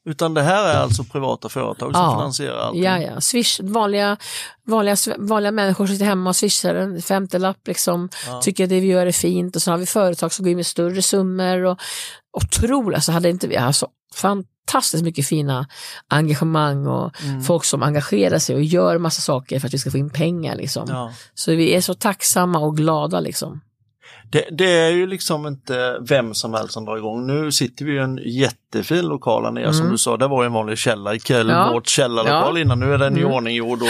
[0.09, 2.19] Utan det här är alltså privata företag som Ja.
[2.19, 2.83] finansierar allting?
[2.83, 3.21] Ja, ja.
[3.21, 4.17] Swish, vanliga,
[4.67, 8.09] vanliga, vanliga människor sitter hemma och swishar en femtelapp, liksom,
[8.43, 10.57] tycker att det vi gör är fint och så har vi företag som går in
[10.57, 11.65] med större summor.
[11.65, 11.79] Och,
[12.33, 15.67] otroligt, alltså hade inte vi, alltså, fantastiskt mycket fina
[16.09, 17.43] engagemang och Mm.
[17.43, 20.57] folk som engagerar sig och gör massa saker för att vi ska få in pengar.
[20.57, 20.85] Liksom.
[20.89, 21.13] Ja.
[21.35, 23.21] Så vi är så tacksamma och glada.
[23.21, 23.61] Liksom.
[24.31, 27.27] Det, det är ju liksom inte vem som helst som drar igång.
[27.27, 30.47] Nu sitter vi i en jättefin lokal här nere som du sa, det var ju
[30.47, 31.63] en vanlig källare ikväll, Mm.
[31.63, 31.73] Ja.
[31.73, 32.61] vårt källarlokal Ja.
[32.61, 32.81] innan.
[32.81, 33.33] Nu är den Mm.
[33.33, 33.89] ordning gjord och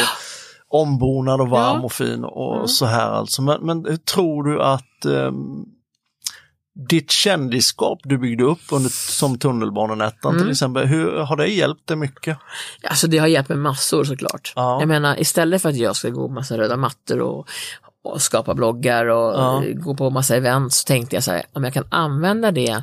[0.80, 1.70] ombonad och varm Ja.
[1.72, 1.84] Mm.
[1.84, 3.42] och fin och så här alltså.
[3.42, 5.64] Men, men hur tror du att ehm,
[6.88, 10.42] ditt kändisskap du byggde upp under, som tunnelbanenettan Mm.
[10.42, 12.38] till exempel, hur har det hjälpt dig mycket?
[12.88, 14.52] Alltså det har hjälpt mig massor såklart.
[14.56, 14.80] Ja.
[14.80, 17.48] Jag menar istället för att jag ska gå massa röda mattor och,
[18.08, 19.62] och skapa bloggar och Ja.
[19.74, 22.82] gå på massa event så tänkte jag så här, om jag kan använda det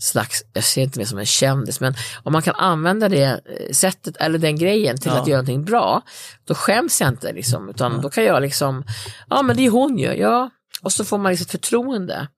[0.00, 3.72] slags, jag ser inte mig som en kändis, men om man kan använda det eh,
[3.72, 5.20] sättet eller den grejen till Ja.
[5.20, 6.02] att göra någonting bra,
[6.44, 8.84] då skäms jag inte liksom, utan då kan jag liksom,
[9.30, 10.50] ja men det är hon ju, ja.
[10.82, 12.28] Och så får man liksom ett förtroende.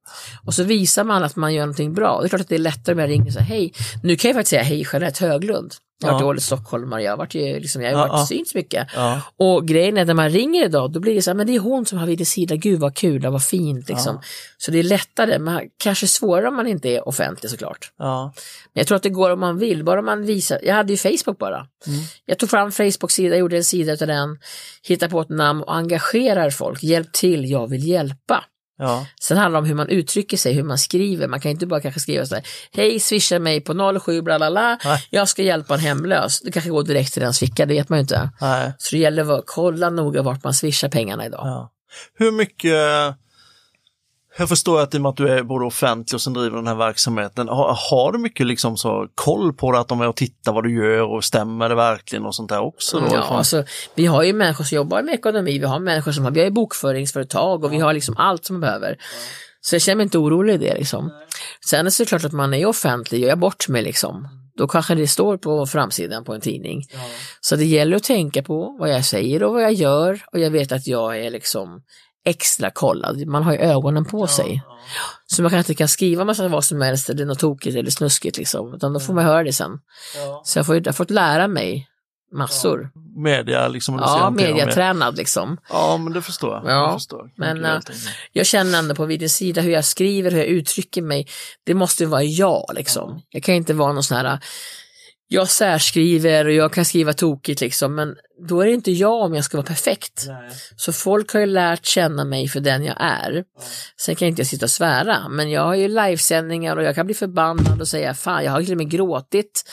[0.44, 2.20] Och så visar man att man gör någonting bra.
[2.20, 3.72] Det är klart att det är lättare om jag ringer och säger hej.
[4.02, 5.72] Nu kan jag faktiskt säga hej Jeanette Höglund.
[6.02, 6.24] Jag har Ja.
[6.26, 8.26] i Ålid stockholmare, jag har varit, liksom, jag har Ja, varit ja.
[8.26, 8.88] synts mycket.
[8.94, 9.20] Ja.
[9.37, 11.59] Och grejen är när man ringer idag, då blir det så här, men det är
[11.61, 14.14] hon som har vid sida, gud vad kul, vad fint liksom.
[14.14, 14.22] Ja.
[14.59, 17.92] Så det är lättare, men kanske svårare om man inte är offentlig såklart.
[17.98, 18.32] Ja.
[18.74, 20.96] Men jag tror att det går om man vill, bara man visar, jag hade ju
[20.96, 21.56] Facebook bara.
[21.87, 22.00] Mm.
[22.26, 24.38] Jag tog fram Facebook-sida, gjorde en sida utav den,
[24.82, 28.44] hittade på ett namn och engagerar folk, hjälp till, jag vill hjälpa.
[28.78, 29.06] Ja.
[29.20, 31.28] Sen handlar det om hur man uttrycker sig, hur man skriver.
[31.28, 34.78] Man kan inte bara kanske skriva så här, hej swisha mig på 07 bla
[35.10, 36.40] jag ska hjälpa en hemlös.
[36.40, 38.30] Det kanske går direkt till dens ficka, det vet man ju inte.
[38.40, 38.72] Nej.
[38.78, 41.46] Så det gäller att kolla noga vart man swishar pengarna idag.
[41.46, 41.72] Ja.
[42.18, 42.72] Hur mycket,
[44.38, 46.66] jag förstår att i och med att du är både offentlig och sen driver den
[46.66, 50.16] här verksamheten, har, har du mycket liksom så koll på det, att de är och
[50.16, 53.01] tittar vad du gör och stämmer det verkligen och sånt där också?
[53.01, 56.25] Då, Ja, alltså, vi har ju människor som jobbar med ekonomi, vi har människor som
[56.25, 58.96] har, vi har ju bokföringsföretag och vi har liksom allt som man behöver.
[59.61, 61.12] Så jag känner mig inte orolig i det liksom.
[61.68, 64.94] Sen är det klart att man är offentlig, gör jag bort mig liksom, då kanske
[64.94, 66.83] det står på framsidan på en tidning.
[67.40, 70.51] Så det gäller att tänka på vad jag säger och vad jag gör och jag
[70.51, 71.83] vet att jag är liksom
[72.26, 73.26] extra kollad.
[73.26, 74.62] Man har ju ögonen på sig.
[75.26, 78.38] Så man kanske inte kan skriva massa vad som helst eller något tokigt eller snuskigt
[78.38, 79.78] liksom, utan då får man höra det sen.
[80.16, 80.42] Ja.
[80.44, 81.88] Så jag, får, jag har fått lära mig
[82.32, 82.90] massor.
[83.16, 83.98] Media liksom?
[83.98, 85.56] Ja, mediatränad liksom.
[85.70, 86.64] Ja, men det förstår jag.
[86.64, 87.30] Ja, jag förstår.
[87.36, 87.92] men, tänkt.
[88.32, 91.26] Jag känner ändå på vilken sida hur jag skriver, hur jag uttrycker mig.
[91.64, 93.22] Det måste vara jag liksom.
[93.30, 94.40] Jag kan inte vara någon sån här,
[95.28, 98.16] jag särskriver och jag kan skriva tokigt liksom, men
[98.48, 100.24] då är det inte jag om jag ska vara perfekt.
[100.26, 100.50] Nej.
[100.76, 103.44] Så folk har ju lärt känna mig för den jag är.
[104.00, 107.06] Sen kan inte jag sitta och svära, men jag har ju livesändningar och jag kan
[107.06, 109.64] bli förbannad och säga fan, jag har till och med gråtit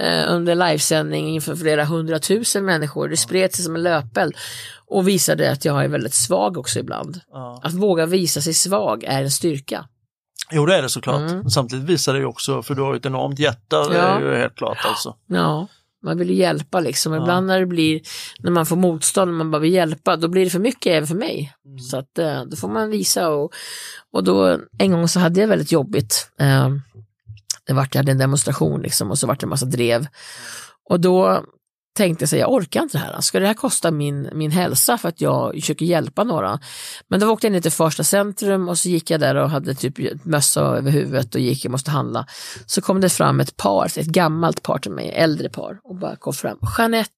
[0.00, 3.08] eh, under livesändning inför flera hundratusen människor.
[3.08, 4.36] Det spred sig som en löpeld
[4.86, 7.20] och visade att jag är väldigt svag också ibland.
[7.32, 7.60] Ja.
[7.64, 9.86] Att våga visa sig svag är en styrka.
[10.52, 11.30] Jo, det är det såklart.
[11.30, 11.50] Mm.
[11.50, 14.02] Samtidigt visar det ju också, för du har ett enormt hjärta, det Ja.
[14.02, 15.16] är ju helt klart alltså.
[15.26, 15.66] Ja,
[16.02, 17.14] man vill ju hjälpa liksom.
[17.14, 18.00] Ibland när det blir,
[18.38, 21.06] när man får motstånd och man bara vill hjälpa, då blir det för mycket även
[21.06, 21.52] för mig.
[21.90, 23.52] Så att eh, då får man visa och,
[24.12, 26.30] och då en gång så hade jag väldigt jobbigt.
[26.40, 26.68] Eh,
[27.66, 30.06] det vart, jag hade en demonstration liksom och så vart det en massa drev.
[30.90, 31.44] Och då
[31.96, 33.20] tänkte sig, jag orkar inte det här.
[33.20, 36.60] Ska det här kosta min, min hälsa för att jag försöker hjälpa några?
[37.08, 39.74] Men då åkte jag ner till Farsta centrum och så gick jag där och hade
[39.74, 42.26] typ mössa över huvudet och gick, jag måste handla.
[42.66, 46.16] Så kom det fram ett par, ett gammalt par till mig, äldre par och bara
[46.16, 46.58] kom fram.
[46.78, 47.10] Jeanette,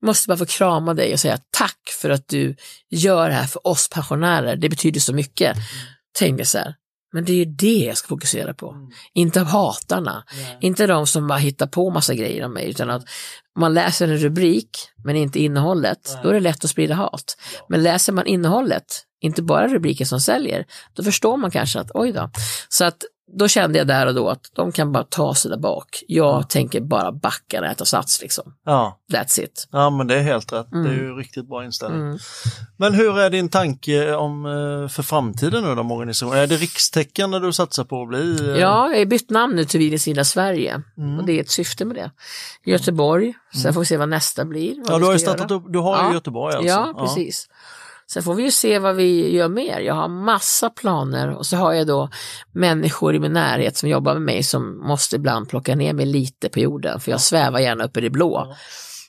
[0.00, 2.56] jag måste bara få krama dig och säga tack för att du
[2.90, 4.56] gör det här för oss pensionärer.
[4.56, 5.56] Det betyder så mycket.
[6.18, 6.74] Tänkte så här,
[7.12, 8.70] men det är ju det jag ska fokusera på.
[8.70, 8.90] Mm.
[9.14, 10.24] Inte hatarna.
[10.60, 13.02] Inte de som bara hittar på massa grejer om mig, utan att
[13.54, 14.70] om man läser en rubrik
[15.04, 17.36] men inte innehållet, då är det lätt att sprida hat.
[17.68, 18.84] Men läser man innehållet,
[19.20, 22.30] inte bara rubriken som säljer, då förstår man kanske att oj då.
[22.68, 23.04] Så att
[23.38, 26.02] då kände jag där och då att de kan bara ta sig där bak.
[26.08, 28.54] Jag tänker bara backa när jag tar sats liksom.
[28.64, 28.98] Ja.
[29.12, 29.68] That's it.
[29.72, 30.66] ja, men det är helt rätt.
[30.70, 30.94] Det är Mm.
[30.94, 32.00] ju riktigt bra inställning.
[32.00, 32.18] Mm.
[32.76, 36.42] Men hur är din tanke om eh, för framtiden nu de organisationerna?
[36.42, 38.40] Är det rikstäckande du satsar på att bli?
[38.40, 38.46] eh?
[38.46, 38.56] Ja,
[38.90, 41.18] jag har bytt namn nu till Videosida Sverige Mm.
[41.18, 42.10] och det är ett syfte med det.
[42.64, 44.74] Göteborg, sen får vi se vad nästa blir.
[44.88, 46.12] Ja, du har ju startat upp, du har Ja.
[46.14, 46.68] Göteborg alltså.
[46.68, 47.48] Ja, precis.
[48.12, 49.80] Sen får vi ju se vad vi gör mer.
[49.80, 52.08] Jag har massa planer och så har jag då
[52.52, 56.48] människor i min närhet som jobbar med mig som måste ibland plocka ner mig lite
[56.48, 58.54] på jorden för jag svävar gärna upp i det blå.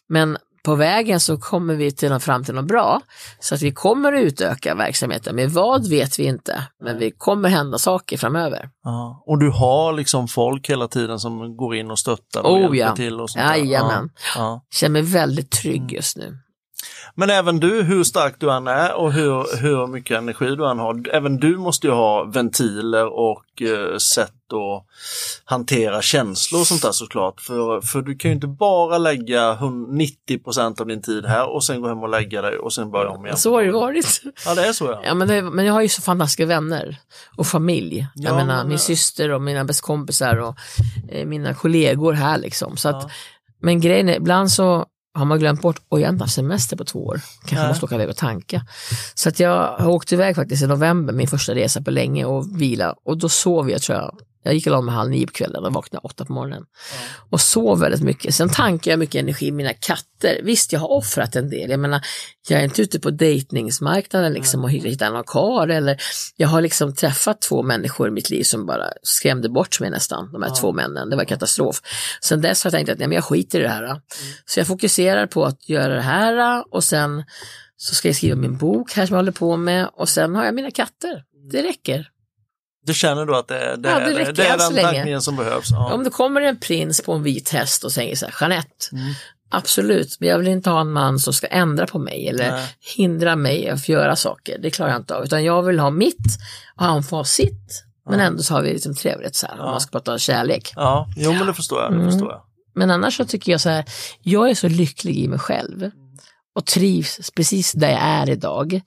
[0.09, 3.01] Men på vägen så kommer vi till någon fram till något bra
[3.39, 5.35] så att vi kommer utöka verksamheten.
[5.35, 8.69] Men vad vet vi inte, men vi kommer hända saker framöver.
[8.83, 9.23] Ja.
[9.27, 12.77] Och du har liksom folk hela tiden som går in och stöttar och Oh, hjälper
[12.77, 12.95] ja.
[12.95, 13.45] till och sånt.
[13.45, 14.09] Jajamän.
[14.35, 14.65] Ja.
[14.73, 16.37] Känner mig väldigt trygg just nu.
[17.15, 20.79] Men även du, hur stark du än är och hur, hur mycket energi du än
[20.79, 24.85] har, även du måste ju ha ventiler och eh, sätt att
[25.45, 27.41] hantera känslor och sånt där såklart.
[27.41, 31.63] För, för du kan ju inte bara lägga hun- 90% av din tid här och
[31.63, 33.37] sen gå hem och lägga dig och sen börja om igen.
[33.37, 34.21] Så har det varit.
[34.45, 35.01] Ja, det är så ja.
[35.03, 36.97] Ja, men, det, men jag har ju så fantastiska vänner
[37.37, 38.07] och familj.
[38.15, 40.55] Jag Ja, menar men- min syster och mina bästa kompisar och
[41.11, 42.77] eh, mina kollegor här liksom.
[42.77, 43.09] Så att, Ja.
[43.63, 46.77] Men grejen är, ibland så har man glömt bort, oj jag har inte haft semester
[46.77, 47.67] på två år, kanske Nej.
[47.67, 48.65] måste åka iväg och tanka.
[49.13, 52.61] Så att jag har åkt iväg faktiskt i november, min första resa på länge och
[52.61, 55.33] vila och då sov jag tror jag, jag gick och la mig halv nio på
[55.33, 56.63] kvällen och vaknade åtta på morgonen.
[57.29, 58.35] Och sov väldigt mycket.
[58.35, 60.39] Sen tankar jag mycket energi i mina katter.
[60.43, 61.69] Visst, jag har offrat en del.
[61.69, 62.01] Jag menar,
[62.47, 66.01] jag är inte ute på dejtningsmarknaden liksom och hittar någon karl eller
[66.35, 70.31] jag har liksom träffat två människor i mitt liv som bara skrämde bort mig nästan,
[70.31, 71.09] de här två männen.
[71.09, 71.81] Det var katastrof.
[72.21, 74.01] Sen dess har jag tänkt att nej, men jag skiter i det här.
[74.45, 77.23] Så jag fokuserar på att göra det här och sen
[77.77, 80.45] så ska jag skriva min bok här som jag håller på med och sen har
[80.45, 81.23] jag mina katter.
[81.51, 82.07] Det räcker.
[82.85, 85.71] Du känner då att det, det, Ja, det är, det är den tankningen som behövs?
[85.71, 85.93] Ja.
[85.93, 89.13] Om det kommer en prins på en vit häst och säger så här, Jeanette, Mm.
[89.49, 92.67] absolut, men jag vill inte ha en man som ska ändra på mig eller Nej.
[92.97, 94.57] hindra mig att göra saker.
[94.61, 96.37] Det klarar jag inte av, utan jag vill ha mitt
[96.75, 97.83] och han får ha sitt.
[98.09, 99.71] Men ändå så har vi liksom trevligt så här, om Ja.
[99.71, 100.73] man ska prata kärlek.
[100.75, 101.91] Ja, jo men det förstår jag.
[101.91, 102.11] Det Mm.
[102.11, 102.41] förstår jag.
[102.75, 103.85] Men annars så tycker jag så här,
[104.21, 105.91] jag är så lycklig i mig själv
[106.55, 108.81] och trivs precis där jag är idag.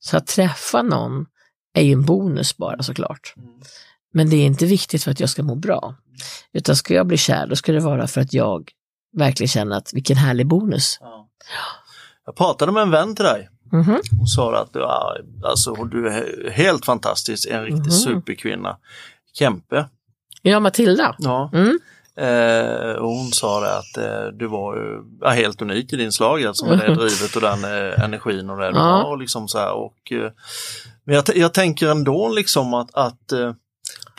[0.00, 1.26] Så att träffa någon
[1.78, 3.34] är ju en bonus bara såklart.
[4.12, 5.94] Men det är inte viktigt för att jag ska må bra.
[6.52, 8.70] Utan ska jag bli kär, då ska det vara för att jag
[9.16, 10.98] verkligen känner att vilken härlig bonus.
[11.00, 11.28] Ja.
[12.26, 14.00] Jag pratade med en vän till dig Mhm.
[14.20, 17.90] och sa att du är, alltså, du är helt fantastisk, en riktig Mhm.
[17.90, 18.76] superkvinna.
[19.38, 19.88] Kempe.
[20.42, 21.14] Ja, Matilda.
[21.18, 21.50] Ja.
[21.54, 21.78] Mm.
[22.18, 26.44] Eh, och hon sa det att eh, du var ja, helt unik i din slag,
[26.44, 29.04] alltså med det drivet och den eh, energin och det du har.
[29.04, 30.30] Och liksom så här, och, eh,
[31.04, 33.52] men jag, jag tänker ändå liksom att, att eh,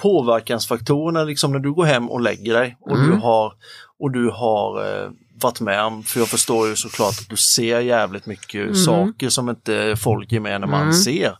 [0.01, 3.21] påverkansfaktorerna, liksom när du går hem och lägger dig och du Mm.
[3.21, 3.53] har,
[3.99, 5.09] och du har eh,
[5.41, 9.49] varit med om, för jag förstår ju såklart att du ser jävligt mycket saker som
[9.49, 10.93] inte folk gemene man Mm.
[10.93, 11.35] ser.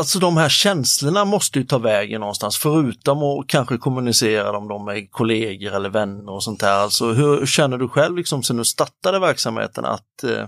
[0.00, 4.84] Alltså de här känslorna måste ju ta vägen någonstans, förutom att kanske kommunicera dem de
[4.84, 6.72] med kollegor eller vänner och sånt där.
[6.72, 10.44] Alltså hur känner du själv liksom sen du startade verksamheten att, eh,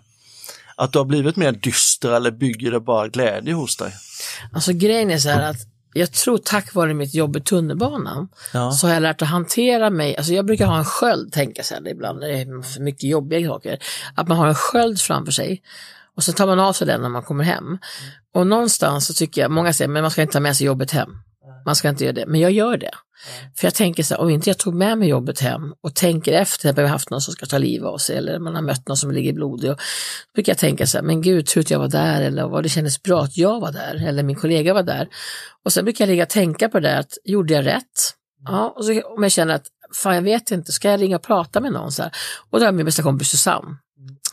[0.76, 3.92] att du har blivit mer dyster eller bygger det bara glädje hos dig?
[4.52, 5.56] Alltså grejen är så här att
[5.94, 8.72] jag tror tack vare mitt jobb i tunnelbanan Ja.
[8.72, 10.16] så har jag lärt att hantera mig.
[10.16, 13.10] Alltså jag brukar ha en sköld, tänka så här ibland när det är för mycket
[13.10, 13.78] jobbiga saker.
[14.14, 15.62] Att man har en sköld framför sig
[16.16, 17.78] och så tar man av sig den när man kommer hem.
[18.34, 20.90] Och någonstans så tycker jag, många säger, men man ska inte ta med sig jobbet
[20.90, 21.10] hem.
[21.66, 22.90] Man ska inte göra det, men jag gör det.
[23.56, 26.32] För jag tänker så här, om inte jag tog med mig jobbet hem och tänker
[26.32, 28.62] efter, att vi har haft någon som ska ta livet av sig eller man har
[28.62, 29.70] mött någon som ligger blodig.
[29.70, 32.48] Och, då brukar jag tänka så här, men gud, tur att jag var där eller
[32.48, 35.08] vad det kändes bra att jag var där eller min kollega var där.
[35.64, 38.14] Och sen brukar jag ligga och tänka på det där, att gjorde jag rätt?
[38.44, 41.22] Ja, och så, om jag känner att fan jag vet inte, ska jag ringa och
[41.22, 41.92] prata med någon?
[41.92, 42.12] Så här?
[42.50, 43.76] Och då har jag min bästa kompis Susanne.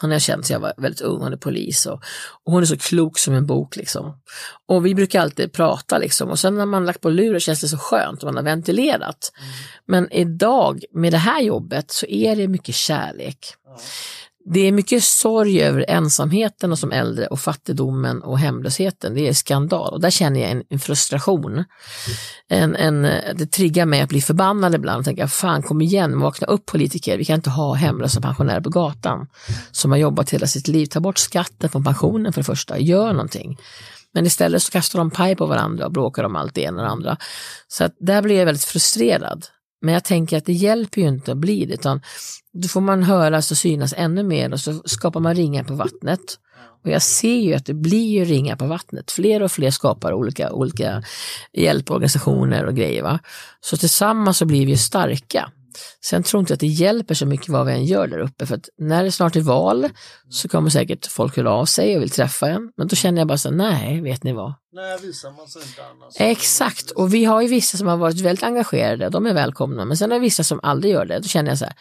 [0.01, 2.03] Hon har jag känt sedan jag var väldigt ung, hon är polis och,
[2.43, 4.21] och hon är så klok som en bok liksom.
[4.67, 7.67] Och vi brukar alltid prata liksom och sen när man lagt på luren känns det
[7.67, 9.31] så skönt man har ventilerat.
[9.85, 13.37] Men idag med det här jobbet så är det mycket kärlek.
[14.53, 19.13] Det är mycket sorg över ensamheten och som äldre och fattigdomen och hemlösheten.
[19.13, 21.63] Det är skandal och där känner jag en, en frustration.
[22.47, 23.01] En, en,
[23.35, 27.17] det triggar mig att bli förbannad ibland och tänka, fan kom igen, vakna upp politiker,
[27.17, 29.27] vi kan inte ha hemlösa pensionärer på gatan
[29.71, 30.85] som har jobbat hela sitt liv.
[30.85, 33.57] Ta bort skatten från pensionen för det första, gör någonting.
[34.13, 36.83] Men istället så kastar de paj på varandra och bråkar om allt det ena och
[36.83, 37.17] det andra.
[37.67, 39.45] Så att där blir jag väldigt frustrerad.
[39.81, 42.01] Men jag tänker att det hjälper ju inte att bli det, utan
[42.53, 46.39] då får man höras och synas ännu mer och så skapar man ringar på vattnet.
[46.83, 49.11] Och jag ser ju att det blir ju ringar på vattnet.
[49.11, 51.03] Fler och fler skapar olika, olika
[51.53, 53.03] hjälporganisationer och grejer.
[53.03, 53.19] Va?
[53.59, 55.51] Så tillsammans så blir vi ju starka.
[56.01, 58.55] Sen tror inte att det hjälper så mycket vad vi än gör där uppe, för
[58.55, 59.89] att när det snart är val
[60.29, 62.71] så kommer säkert folk höra av sig och vill träffa en.
[62.77, 64.53] Men då känner jag bara så nej, vet ni vad?
[64.73, 66.13] Nej, visar man sig inte annars.
[66.19, 69.97] Exakt, och vi har ju vissa som har varit väldigt engagerade, de är välkomna, men
[69.97, 71.19] sen har vi vissa som aldrig gör det.
[71.19, 71.73] Då känner jag så här,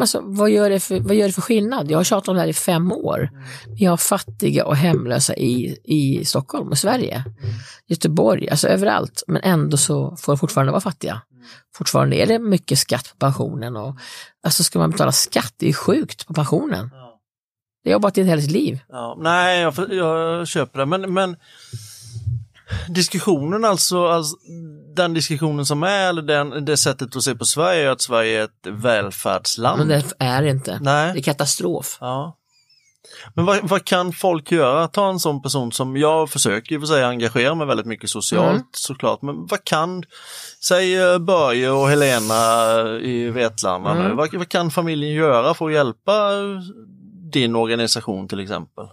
[0.00, 1.90] Alltså, vad, gör det för, vad gör det för skillnad?
[1.90, 3.30] Jag har tjatat om det här i fem år.
[3.78, 7.24] Vi har fattiga och hemlösa i, i Stockholm och Sverige,
[7.86, 9.22] Göteborg, alltså överallt.
[9.26, 11.22] Men ändå så får de fortfarande vara fattiga.
[11.76, 13.96] Fortfarande är det mycket skatt på pensionen och
[14.42, 16.90] alltså ska man betala skatt, det är sjukt på pensionen.
[17.82, 18.80] Jag har jobbat i ett helt liv.
[18.88, 21.36] Ja, nej, jag, jag köper det, men, men
[22.88, 24.36] diskussionen alltså, alltså,
[24.96, 28.40] den diskussionen som är, eller den, det sättet att se på Sverige är att Sverige
[28.40, 29.78] är ett välfärdsland.
[29.78, 30.78] Men det är det inte.
[30.82, 31.12] Nej.
[31.12, 31.98] Det är katastrof.
[32.00, 32.36] Ja.
[33.34, 34.88] Men vad, vad, kan folk göra?
[34.88, 38.10] Ta en sån person som jag försöker i och för sig engagera mig väldigt mycket
[38.10, 38.64] socialt mm.
[38.72, 40.02] såklart, men vad kan,
[40.64, 42.34] säg eh, Börje och Helena
[43.02, 44.08] i Vetlanda mm.
[44.08, 46.30] nu, vad, vad, kan familjen göra för att hjälpa
[47.32, 48.84] din organisation till exempel?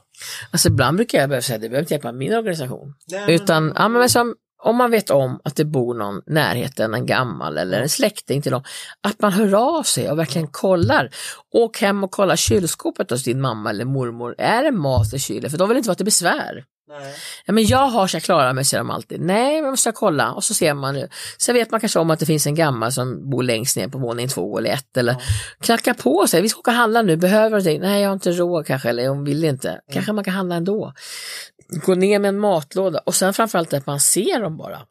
[0.52, 2.94] Alltså ibland brukar jag behöva säga att det behöver inte hjälpa min organisation.
[3.12, 3.74] Nej, Utan, men...
[3.78, 7.82] ja, men som, om man vet om att det bor någon närheten, en gammal eller
[7.82, 8.64] en släkting till dem,
[9.02, 11.10] att man hör av sig och verkligen kollar.
[11.52, 14.36] Åk hem och kolla kylskåpet hos din mamma eller mormor.
[14.38, 15.52] Är det mat i kylen?
[15.52, 16.64] För de vill inte vara till besvär.
[16.88, 17.16] Nej.
[17.46, 19.22] Ja, men jag har så jag klarar mig, säger de alltid.
[19.22, 21.10] Nej, man måste kolla och så ser man nu.
[21.38, 23.98] Sen vet man kanske om att det finns en gammal som bor längst ner på
[23.98, 25.20] våning två eller ett eller ja.
[25.60, 28.32] knackar på säger vi ska åka och handla nu, behöver du Nej, jag har inte
[28.32, 29.70] råd kanske eller hon vill inte.
[29.70, 29.82] Mm.
[29.92, 30.94] Kanske man kan handla ändå.
[31.86, 34.82] Gå ner med en matlåda och sen framförallt att man ser dem bara.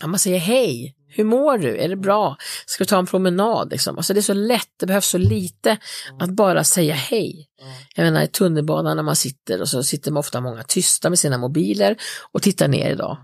[0.00, 1.76] Ja, man säger hej, hur mår du?
[1.76, 2.36] Är det bra?
[2.66, 3.70] Ska vi ta en promenad?
[3.70, 3.96] Liksom?
[3.96, 5.78] Alltså det är så lätt, det behövs så lite
[6.20, 7.48] att bara säga hej.
[7.96, 11.18] Jag menar i tunnelbanan när man sitter och så sitter man ofta många tysta med
[11.18, 11.96] sina mobiler
[12.32, 13.18] och tittar ner idag.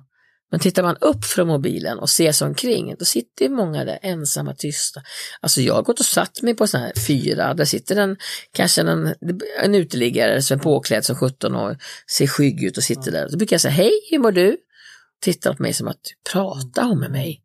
[0.53, 4.55] Men tittar man upp från mobilen och ser sig omkring, då sitter många där ensamma,
[4.55, 5.03] tysta.
[5.41, 8.17] Alltså jag har gått och satt mig på sådana här fyra, där sitter en,
[8.53, 9.15] kanske en,
[9.63, 11.77] en uteliggare som är påklädd som 17 och
[12.11, 13.29] ser skygg ut och sitter där.
[13.31, 14.57] Då brukar jag säga, hej, hur mår du?
[15.21, 16.01] Tittar på mig som att,
[16.33, 17.42] pratar hon med mig?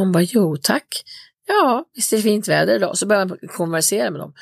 [0.00, 1.02] Hon bara, jo tack.
[1.46, 2.98] Ja, visst är det fint väder idag.
[2.98, 4.32] Så börjar man konversera med dem.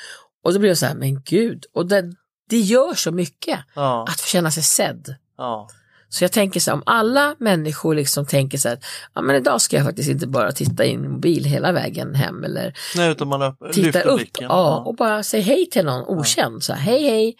[0.43, 1.65] Och då blir jag så här, men gud.
[1.73, 2.13] Och det,
[2.49, 4.05] det gör så mycket ja.
[4.09, 5.15] att få känna sig sedd.
[5.37, 5.69] Ja.
[6.09, 8.79] Så jag tänker så här, om alla människor liksom tänker så här,
[9.13, 12.43] ja men idag ska jag faktiskt inte bara titta in i mobil hela vägen hem
[12.43, 14.47] eller Nej, utan man titta upp blicken.
[14.49, 16.63] Ja, och bara säga hej till någon okänd.
[16.63, 17.35] Så här, hej hej.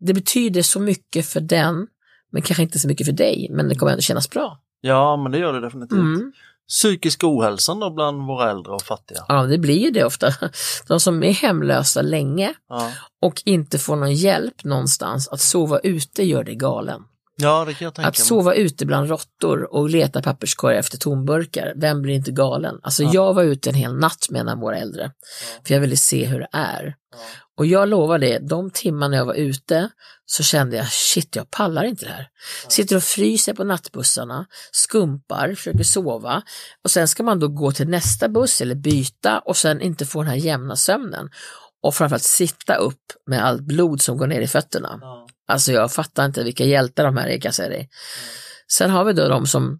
[0.00, 1.86] Det betyder så mycket för den,
[2.32, 4.60] men kanske inte så mycket för dig, men det kommer ändå kännas bra.
[4.80, 5.98] Ja, men det gör det definitivt.
[5.98, 6.32] Mm
[6.70, 9.24] psykisk ohälsan då bland våra äldre och fattiga?
[9.28, 10.34] Ja, det blir ju det ofta.
[10.88, 12.92] De som är hemlösa länge ja.
[13.22, 17.00] och inte får någon hjälp någonstans, att sova ute gör det galen.
[17.36, 21.72] Ja, det kan jag tänka Att sova ute bland råttor och leta papperskorgar efter tomburkar,
[21.76, 22.80] vem blir inte galen?
[22.82, 23.10] Alltså ja.
[23.12, 25.62] jag var ute en hel natt med en av våra äldre, ja.
[25.66, 26.94] för jag ville se hur det är.
[27.60, 29.90] Och jag lovar det, de timmarna jag var ute
[30.26, 32.28] så kände jag shit, jag pallar inte det här.
[32.68, 36.42] Sitter och fryser på nattbussarna, skumpar, försöker sova
[36.84, 40.22] och sen ska man då gå till nästa buss eller byta och sen inte få
[40.22, 41.30] den här jämna sömnen.
[41.82, 44.98] Och framförallt sitta upp med allt blod som går ner i fötterna.
[45.00, 45.26] Ja.
[45.48, 47.88] Alltså jag fattar inte vilka hjältar de här är kan jag säga dig.
[48.72, 49.78] Sen har vi då de som,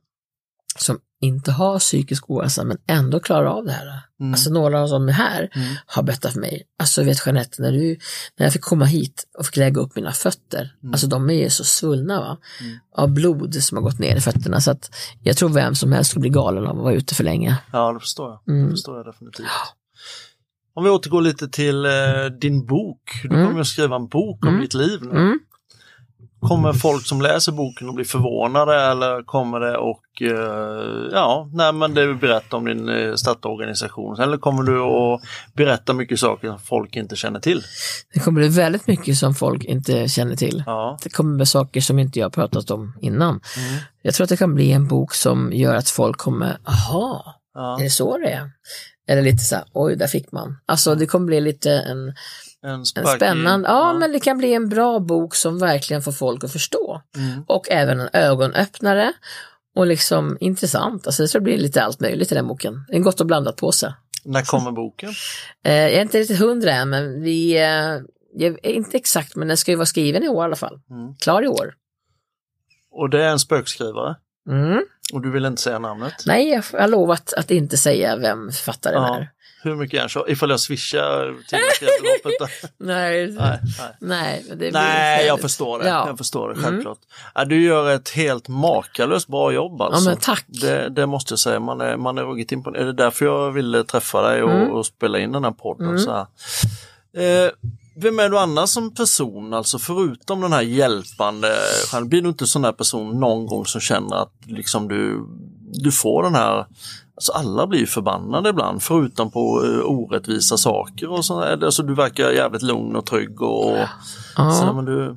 [0.79, 4.03] som inte har psykisk ohälsa men ändå klarar av det här.
[4.21, 4.33] Mm.
[4.33, 5.75] Alltså några som är här mm.
[5.87, 7.99] har berättat för mig, alltså vet Jeanette, när, du,
[8.37, 10.93] när jag fick komma hit och fick lägga upp mina fötter, mm.
[10.93, 12.39] alltså de är ju så svullna va?
[12.61, 12.79] Mm.
[12.97, 14.91] av blod som har gått ner i fötterna så att
[15.23, 17.59] jag tror vem som helst skulle bli galen av att vara ute för länge.
[17.73, 18.65] Ja, det förstår jag.
[18.65, 19.47] Det förstår jag definitivt.
[20.75, 21.91] Om vi återgår lite till eh,
[22.41, 23.61] din bok, du kommer mm.
[23.61, 24.61] att skriva en bok om mm.
[24.61, 25.39] ditt liv nu.
[26.41, 31.73] Kommer folk som läser boken att bli förvånade eller kommer det och eh, ja, nej
[31.73, 35.21] men det du berättar om din eh, startorganisation eller kommer du att
[35.55, 37.63] berätta mycket saker som folk inte känner till?
[38.15, 40.63] Det kommer bli väldigt mycket som folk inte känner till.
[40.67, 40.99] Ja.
[41.03, 43.31] Det kommer bli saker som inte jag pratat om innan.
[43.31, 43.81] Mm.
[44.03, 47.79] Jag tror att det kan bli en bok som gör att folk kommer, aha, ja.
[47.79, 48.51] är det så det är?
[49.09, 50.57] Eller lite så här, oj, där fick man.
[50.67, 52.15] Alltså det kommer bli lite en
[52.63, 56.13] en, en spännande, ja, ja, men det kan bli en bra bok som verkligen får
[56.13, 57.03] folk att förstå.
[57.17, 57.45] Mm.
[57.49, 59.13] Och även en ögonöppnare
[59.77, 61.07] och liksom intressant.
[61.07, 62.85] Alltså det ska bli lite allt möjligt i den boken.
[62.89, 63.95] En gott och blandat påse.
[64.25, 65.13] När kommer boken?
[65.65, 69.57] Eh, jag är inte riktigt hundra än, men vi, eh, är inte exakt, men den
[69.57, 70.81] ska ju vara skriven i år i alla fall.
[70.91, 71.15] Mm.
[71.15, 71.75] Klar i år.
[72.91, 74.17] Och det är en spökskrivare.
[74.49, 74.85] Mm.
[75.13, 76.15] Och du vill inte säga namnet?
[76.27, 79.17] Nej, jag jag har lovat att inte säga vem författaren Ja.
[79.17, 79.31] är.
[79.63, 80.29] Hur mycket är så?
[80.29, 82.47] Ifall jag swishar då?
[82.79, 83.61] Nej, nej,
[84.01, 84.45] nej.
[84.51, 85.89] nej, nej, jag förstår det.
[85.89, 86.07] Ja.
[86.09, 86.65] Jag förstår det, Mm.
[86.71, 86.99] självklart.
[87.35, 90.09] Ja, du gör ett helt makalöst bra jobb alltså.
[90.09, 90.45] men tack.
[90.49, 92.83] Det, det måste jag säga, man är, man är ruggigt imponerad.
[92.83, 94.71] Är det därför jag ville träffa dig och, Mm.
[94.71, 95.87] och spela in den här podden?
[95.89, 95.99] Mm.
[95.99, 96.27] Så här.
[97.17, 97.51] Eh,
[97.97, 101.57] vem är du annars som person, alltså förutom den här hjälpande,
[102.03, 105.27] blir du inte sån här person någon gång som känner att liksom du,
[105.73, 106.67] du får den här
[107.21, 111.43] Alltså alla blir förbannade ibland, förutom på eh, orättvisa saker och så.
[111.43, 113.77] Alltså du verkar jävligt lugn och trygg och,
[114.37, 114.51] Ja.
[114.51, 115.17] så, men du,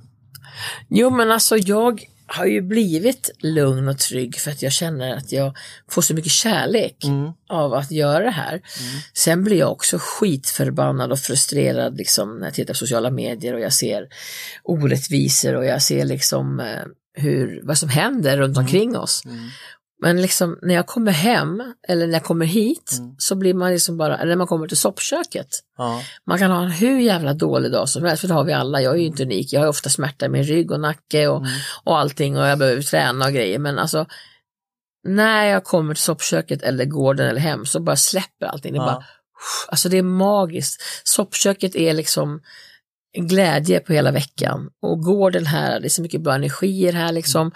[0.90, 5.32] Jo, men alltså jag har ju blivit lugn och trygg för att jag känner att
[5.32, 5.58] jag
[5.90, 8.62] får så mycket kärlek mm, av att göra det här.
[9.14, 13.60] Sen blir jag också skitförbannad och frustrerad liksom, när jag tittar på sociala medier och
[13.60, 14.08] jag ser
[14.64, 16.82] orättvisor och jag ser liksom eh,
[17.16, 19.24] hur, vad som händer runt omkring oss.
[20.04, 23.16] Men liksom när jag kommer hem eller när jag kommer hit Mm.
[23.18, 25.48] så blir man liksom bara, eller när man kommer till soppköket,
[25.78, 28.54] ja, man kan ha en hur jävla dålig dag som helst, för det har vi
[28.54, 28.82] alla.
[28.82, 29.54] Jag är ju inte unik.
[29.54, 31.50] Jag har ofta smärta i min rygg och nacke och, Mm.
[31.84, 33.60] och allting och jag behöver träna och grejer.
[33.60, 34.06] Men alltså,
[35.08, 38.74] när jag kommer till soppköket eller gården eller hem så bara släpper allting.
[38.74, 38.86] Det, är Ja.
[38.86, 39.04] bara,
[39.68, 40.82] alltså det är magiskt.
[41.04, 42.42] Soppköket är liksom
[43.14, 44.70] glädje på hela veckan.
[44.82, 47.52] Och gården här, det är så mycket bra energier här liksom.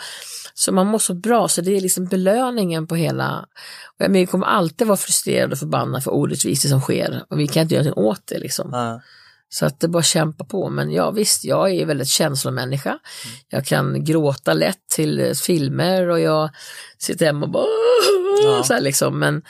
[0.53, 3.39] Så man mår så bra, så det är liksom belöningen på hela...
[3.85, 7.39] Och jag, men jag kommer alltid vara frustrerad och förbannad för orättvisor som sker och
[7.39, 8.69] vi kan inte göra någonting åt det liksom.
[8.71, 9.01] ja,
[9.49, 10.69] Så att det bara att kämpa på.
[10.69, 12.99] Men ja visst, jag är väldigt känslomänniska.
[13.49, 16.49] Jag kan gråta lätt till filmer och jag
[16.97, 17.65] sitter hemma och bara
[18.43, 18.63] Ja.
[18.63, 19.19] så här liksom.
[19.19, 19.41] Men,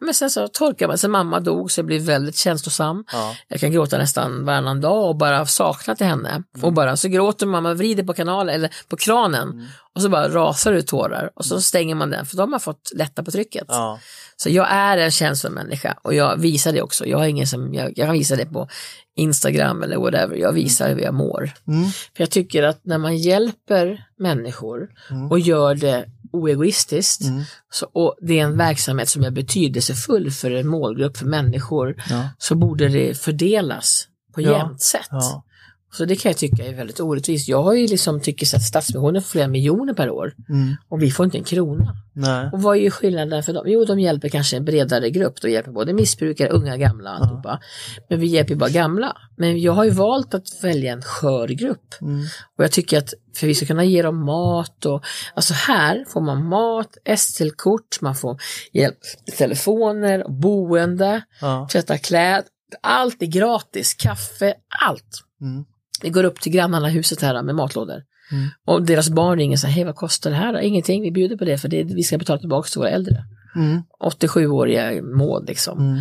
[0.00, 3.04] men sen så torkar man, sen mamma dog så jag blev väldigt känslosam.
[3.12, 6.42] ja, Jag kan gråta nästan varannan dag och bara sakna till henne.
[6.62, 10.72] Och bara så gråter mamma, vrider på kanalen eller på kranen och så bara rasar
[10.72, 13.64] ut tårar och så stänger man den för då har man fått lätta på trycket.
[13.68, 13.98] ja,
[14.36, 17.06] Så jag är en känslomänniska och jag visar det också.
[17.06, 18.68] Jag har ingen som, jag, jag kan visa det på
[19.16, 20.36] Instagram eller whatever.
[20.36, 21.50] Jag visar hur jag mår.
[21.68, 25.30] mm, För jag tycker att när man hjälper människor Mm.
[25.30, 27.24] och gör det oegoistiskt.
[27.24, 32.02] Mm, så, och det är en verksamhet som är betydelsefull för en målgrupp för människor.
[32.10, 35.08] Ja, så borde det fördelas på Ja, jämnt sätt.
[35.10, 35.44] ja,
[35.92, 37.48] Så det kan jag tycka är väldigt orättvist.
[37.48, 41.02] Jag har ju liksom tycker så att Stadsmissionen får flera miljoner per år mm, och
[41.02, 41.96] vi får inte en krona.
[42.12, 43.64] nej, Och vad är ju skillnaden för dem?
[43.68, 45.40] Jo, de hjälper kanske en bredare grupp.
[45.42, 47.60] De hjälper både missbrukare, unga, gamla, alltihopa.
[48.08, 49.16] Men vi hjälper ju bara gamla.
[49.36, 51.94] Men jag har ju valt att välja en skör grupp.
[52.00, 52.24] mm,
[52.58, 56.20] Och jag tycker att för vi ska kunna ge dem mat och alltså här får
[56.20, 58.40] man mat, SL-kort, man får
[58.72, 58.98] hjälp
[59.38, 62.44] telefoner, boende, ja, tvätta kläder.
[62.82, 64.54] Allt är gratis, kaffe,
[64.86, 65.24] allt.
[65.40, 65.64] mm,
[66.02, 68.02] Vi går upp till grannarna i huset här med matlådor.
[68.32, 68.48] Mm.
[68.66, 70.52] Och deras barn ringer och säger, hej vad kostar det här?
[70.52, 73.24] då?" Ingenting, vi bjuder på det för det, vi ska betala tillbaka till våra äldre.
[73.56, 75.78] mm, 87-åriga Maud liksom.
[75.78, 76.00] mm,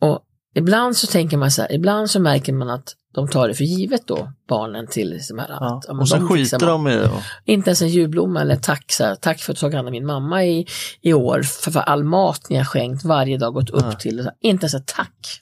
[0.00, 0.18] Och
[0.54, 3.64] ibland så tänker man så här, ibland så märker man att de tar det för
[3.64, 5.46] givet då, barnen till de här.
[5.48, 5.78] ja.
[5.88, 7.04] Att, Och sen de skiter de i det.
[7.04, 9.88] och- Inte ens en julblomma eller tack, så här, tack för att du tog hand
[9.88, 10.66] om min mamma i,
[11.00, 13.92] i år, för, för all mat ni har skänkt varje dag gått upp Ja.
[13.92, 14.16] till.
[14.18, 15.40] Så här, inte ens ett tack.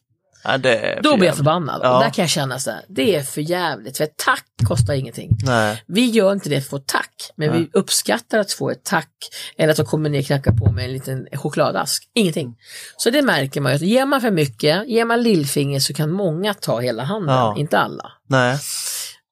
[0.49, 1.81] Är Då blir jag förbannad.
[1.83, 1.97] Ja.
[1.97, 4.95] Och där kan jag känna så här, det är för jävligt, för ett tack kostar
[4.95, 5.31] ingenting.
[5.45, 7.59] Nej, Vi gör inte det för att få tack, men Nej.
[7.59, 9.11] vi uppskattar att få ett tack
[9.59, 12.09] eller att de kommer ner och knackar på med en liten chokladask.
[12.15, 12.57] Ingenting.
[12.97, 16.55] Så det märker man ju, ger man för mycket, ger man lillfinger så kan många
[16.55, 17.55] ta hela handen, Ja.
[17.59, 18.13] inte alla.
[18.29, 18.59] nej,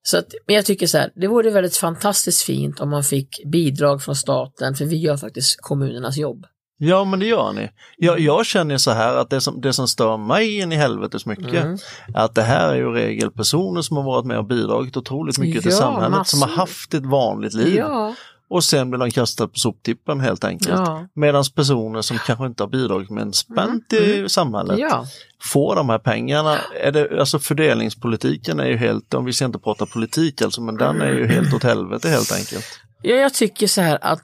[0.02, 3.40] Så att, men jag tycker så här, det vore väldigt fantastiskt fint om man fick
[3.44, 6.46] bidrag från staten, för vi gör faktiskt kommunernas jobb.
[6.78, 7.70] Ja men det gör ni.
[7.96, 11.26] Jag, jag känner så här att det som, det som stör mig in i helvetes
[11.26, 11.78] mycket Mm.
[12.14, 15.38] är att det här är ju regel personer som har varit med och bidragit otroligt
[15.38, 16.60] mycket till Ja, samhället som har massor.
[16.60, 18.14] haft ett vanligt liv Ja,
[18.48, 20.70] och sen blir de kastade på soptippen helt enkelt.
[20.86, 25.06] ja, Medan personer som kanske inte har bidragit med en spänn till samhället ja.
[25.42, 26.58] får de här pengarna.
[26.82, 30.76] Är det, alltså fördelningspolitiken är ju helt, om vi ska inte prata politik alltså, men
[30.76, 32.66] den är ju helt åt helvete helt enkelt.
[33.02, 34.22] ja jag tycker så här att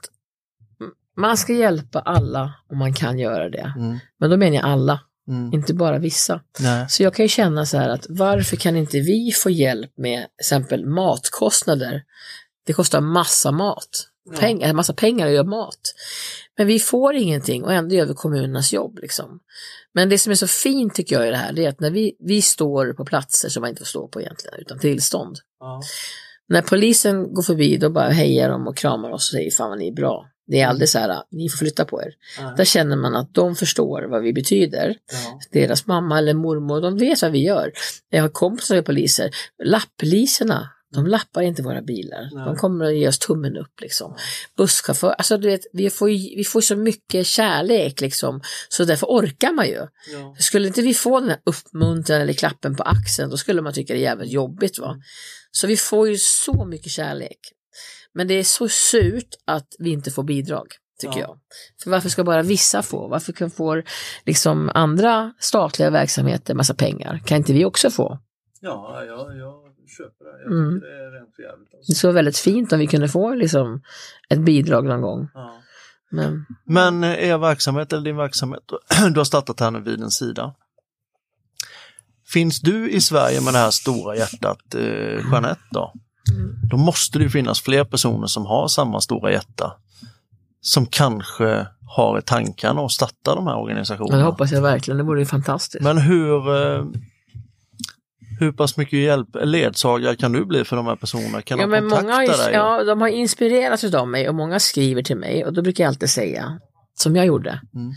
[1.17, 3.73] man ska hjälpa alla om man kan göra det.
[3.77, 3.99] Mm.
[4.19, 5.53] Men då menar jag alla, Mm.
[5.53, 6.41] inte bara vissa.
[6.59, 6.85] Nej.
[6.89, 10.19] Så jag kan ju känna så här att varför kan inte vi få hjälp med
[10.19, 12.03] till exempel matkostnader?
[12.65, 14.07] Det kostar massa mat,
[14.39, 15.79] pengar, massa pengar att göra mat.
[16.57, 18.99] Men vi får ingenting och ändå gör vi kommunernas jobb.
[19.01, 19.39] Liksom.
[19.93, 21.91] Men det som är så fint tycker jag i det här, det är att när
[21.91, 25.37] vi, vi står på platser som man inte får stå på egentligen, utan tillstånd.
[25.59, 25.81] Ja.
[26.47, 29.79] När polisen går förbi, då bara hejar de och kramar oss och säger fan vad
[29.79, 30.29] ni är bra.
[30.47, 32.13] Det är aldrig så här, ni får flytta på er.
[32.39, 32.53] Nej.
[32.57, 35.39] Där känner man att de förstår vad vi betyder Ja.
[35.51, 37.71] deras mamma eller mormor, de vet vad vi gör.
[38.09, 39.29] Jag har kompisar som är poliser.
[39.63, 42.29] Lappliserna, De lappar inte våra bilar.
[42.33, 42.45] Nej.
[42.45, 44.15] De kommer att ge oss tummen upp liksom.
[44.57, 48.41] Busschaufför, alltså du vet, vi får, vi får så mycket kärlek liksom.
[48.69, 49.87] Så därför orkar man ju.
[50.13, 50.35] Ja.
[50.39, 53.93] Skulle inte vi få den här uppmuntran eller klappen på axeln, då skulle man tycka
[53.93, 54.95] det är jävligt jobbigt va.
[55.51, 57.39] Så vi får ju så mycket kärlek.
[58.13, 60.67] Men det är så surt att vi inte får bidrag,
[61.01, 61.27] tycker Ja.
[61.27, 61.39] jag.
[61.83, 63.07] För varför ska bara vissa få?
[63.07, 63.83] Varför kan får
[64.25, 67.21] liksom andra statliga verksamheter massa pengar?
[67.25, 68.19] Kan inte vi också få?
[68.61, 69.53] Ja, jag, jag
[69.97, 70.43] köper det.
[70.43, 70.79] Jag Mm.
[70.79, 71.71] det är rent jävligt.
[71.71, 71.93] Det Alltså.
[71.93, 73.81] skulle vara väldigt fint om vi kunde få liksom
[74.29, 75.27] ett bidrag någon gång.
[75.33, 75.59] Ja.
[76.11, 78.63] Men Men eh, er verksamhet eller din verksamhet,
[79.13, 80.55] du har startat här nu vid en sida.
[82.33, 84.81] Finns du i Sverige med det här stora hjärtat, eh,
[85.31, 85.93] Jeanette då?
[86.31, 86.55] Mm.
[86.69, 89.73] Då måste det ju finnas fler personer som har samma stora hjärta.
[90.61, 94.17] Som kanske har i tankarna att starta de här organisationerna.
[94.17, 95.83] det hoppas jag verkligen, det vore ju fantastiskt.
[95.83, 96.85] Men hur, eh,
[98.39, 101.41] hur pass mycket hjälp, ledsagare kan du bli för de här personerna?
[101.41, 102.53] Kan ja, de kontakta många dig?
[102.53, 105.89] ja, de har inspirerats av mig och många skriver till mig och då brukar jag
[105.89, 106.59] alltid säga,
[107.03, 107.61] som jag gjorde.
[107.75, 107.93] Mm.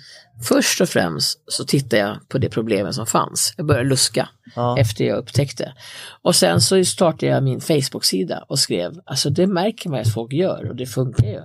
[0.49, 3.55] Först och främst så tittade jag på det problemet som fanns.
[3.57, 4.79] Jag började luska Ja.
[4.79, 5.75] efter jag upptäckte.
[6.23, 10.33] Och sen så startade jag min Facebook-sida och skrev, alltså det märker man att folk
[10.33, 11.43] gör och det funkar ju.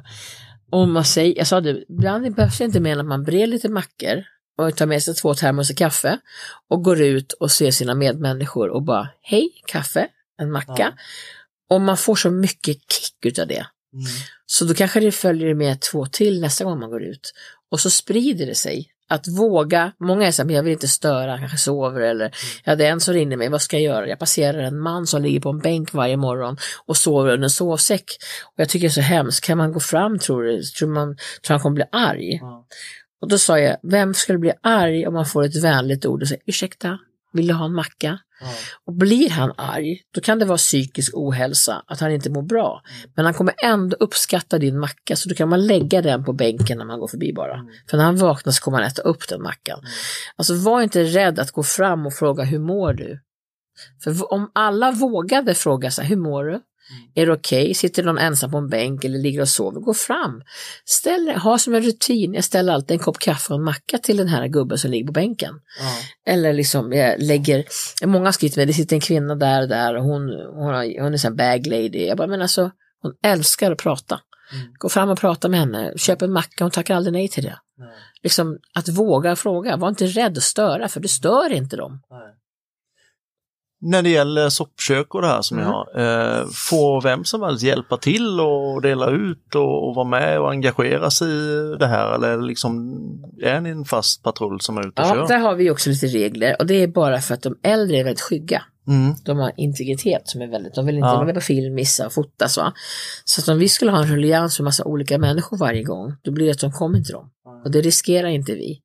[0.70, 3.48] Om man säger, jag sa det, ibland behövs det inte mer än att man brer
[3.48, 4.24] lite mackor
[4.58, 6.18] och tar med sig två termosar kaffe
[6.70, 10.08] och går ut och ser sina medmänniskor och bara, hej, kaffe,
[10.42, 10.74] en macka.
[10.78, 10.92] Ja.
[11.70, 13.66] Och man får så mycket kick utav det.
[13.94, 14.06] Mm.
[14.46, 17.34] Så då kanske det följer med två till nästa gång man går ut.
[17.72, 18.88] Och så sprider det sig.
[19.10, 22.32] Att våga, många är så här, men jag vill inte störa, kanske sover eller
[22.64, 24.08] jag hade en som ringde mig, vad ska jag göra?
[24.08, 27.50] Jag passerar en man som ligger på en bänk varje morgon och sover under en
[27.50, 28.04] sovsäck.
[28.46, 30.64] Och jag tycker det är så hemskt, kan man gå fram tror du?
[30.64, 32.38] Tror man tror han kommer bli arg?
[32.42, 32.66] Ja.
[33.22, 36.28] Och då sa jag, vem skulle bli arg om man får ett vänligt ord och
[36.28, 37.00] säger ursäkta,
[37.34, 38.20] vill du ha en macka?
[38.42, 38.48] Ja.
[38.86, 42.82] Och blir han arg, då kan det vara psykisk ohälsa, att han inte mår bra.
[43.16, 46.78] Men han kommer ändå uppskatta din macka, så då kan man lägga den på bänken
[46.78, 47.54] när man går förbi bara.
[47.54, 47.68] Mm.
[47.90, 49.80] För när han vaknar så kommer han äta upp den mackan.
[50.36, 53.20] Alltså var inte rädd att gå fram och fråga, hur mår du?
[54.04, 56.62] För om alla vågade fråga så här, hur mår du?
[57.16, 57.74] Är det okej?
[57.74, 59.80] Sitter någon ensam på en bänk eller ligger och sover?
[59.80, 60.42] Gå fram.
[60.86, 64.18] Ställ ha som en rutin, jag ställer alltid en kopp kaffe och en macka till
[64.18, 65.54] den här gubben som ligger på bänken.
[65.80, 66.32] Ja.
[66.34, 67.66] Eller liksom jag lägger,
[68.06, 70.22] många har skrivit med det sitter en kvinna där och där och hon,
[70.54, 72.06] hon, har, hon är en bag lady.
[72.06, 72.72] Jag bara, men alltså
[73.02, 74.20] hon älskar att prata.
[74.54, 74.74] Mm.
[74.74, 77.58] Gå fram och prata med henne, köp en macka, hon tackar aldrig nej till det.
[77.78, 77.90] Nej.
[78.24, 82.02] Liksom att våga fråga, var inte rädd att störa för det stör inte dem.
[82.10, 82.36] Nej.
[83.84, 85.70] När det gäller soppkök och det här som Mm.
[85.70, 90.08] ni har, eh, får vem som helst hjälpa till och dela ut och, och vara
[90.08, 93.00] med och engagera sig i det här eller liksom,
[93.42, 95.28] är ni en fast patrull som är ute och Ja, kör?
[95.28, 98.04] där har vi också lite regler och det är bara för att de äldre är
[98.04, 98.62] väldigt skygga.
[98.88, 99.16] Mm.
[99.26, 101.24] De har integritet som är väldigt, de vill inte Ja.
[101.26, 102.74] med på film, missa och fotas va.
[103.26, 106.32] Så att om vi skulle ha en ruljans med massa olika människor varje gång, då
[106.32, 107.30] blir det att de kommer inte dem.
[107.66, 108.82] Och det riskerar inte vi.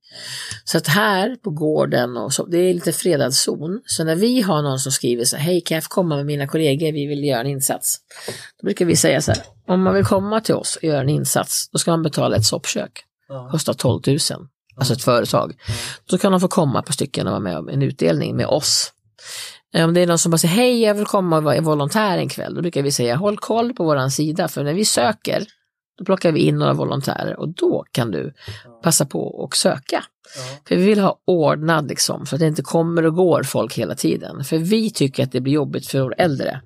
[0.63, 3.81] Så att här på gården, och så, det är lite fredad zon.
[3.85, 6.25] Så när vi har någon som skriver så här, hej kan jag få komma med
[6.25, 7.97] mina kollegor, vi vill göra en insats.
[8.61, 11.09] Då brukar vi säga så här, om man vill komma till oss och göra en
[11.09, 13.03] insats, då ska man betala ett soppkök.
[13.51, 14.17] Kostar 12 000,
[14.75, 15.53] alltså ett företag.
[16.05, 18.93] Då kan de få komma på stycken och vara med om en utdelning med oss.
[19.75, 22.17] Eh, Om det är någon som bara säger hej jag vill komma och vara volontär
[22.17, 24.47] en kväll, då brukar vi säga håll koll på våran sida.
[24.47, 25.45] För när vi söker
[25.97, 28.33] då plockar vi in några volontärer och då kan du
[28.83, 30.03] passa på och söka.
[30.67, 33.95] För vi vill ha ordnad liksom, så att det inte kommer och går folk hela
[33.95, 34.43] tiden.
[34.43, 36.61] För vi tycker att det blir jobbigt för våra äldre.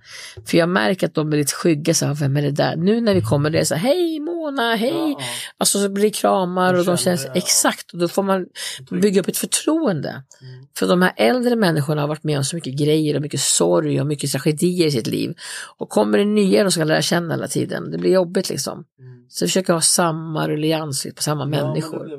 [0.46, 2.76] För jag märker att de blir lite skygga, så här, vem är det där?
[2.76, 5.16] Nu när vi kommer det är så här, hej Mona, hej!
[5.20, 5.26] Ja,
[5.58, 8.46] Alltså så blir det kramar De och de känns, det, exakt, och då får man
[8.90, 10.10] bygga upp ett förtroende.
[10.10, 10.66] Mm.
[10.78, 14.02] För de här äldre människorna har varit med om så mycket grejer och mycket sorg
[14.02, 15.34] och mycket tragedier i sitt liv.
[15.78, 18.74] Och kommer det nya de ska lära känna hela tiden, det blir jobbigt liksom.
[19.00, 19.12] Mm.
[19.30, 22.10] Så vi försöker ha samma ruljans på samma Ja, människor.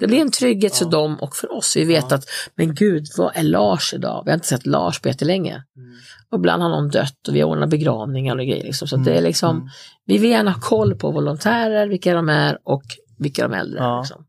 [0.00, 0.78] Det blir en trygghet Ja.
[0.92, 1.76] Dem och för oss.
[1.76, 2.16] Vi vet Ja.
[2.16, 2.24] att,
[2.54, 4.22] men gud, vad är Lars idag?
[4.24, 5.52] Vi har inte sett Lars på jättelänge.
[5.76, 5.92] Mm.
[6.30, 8.64] Och ibland har någon dött och vi har ordnat begravningar och grejer.
[8.64, 8.88] Liksom.
[8.88, 9.68] Så att det är Mm, liksom, mm.
[10.06, 12.82] vi vill gärna ha koll på volontärer, vilka de är och
[13.18, 13.84] vilka de äldre är.
[13.84, 14.00] Ja.
[14.00, 14.24] Liksom.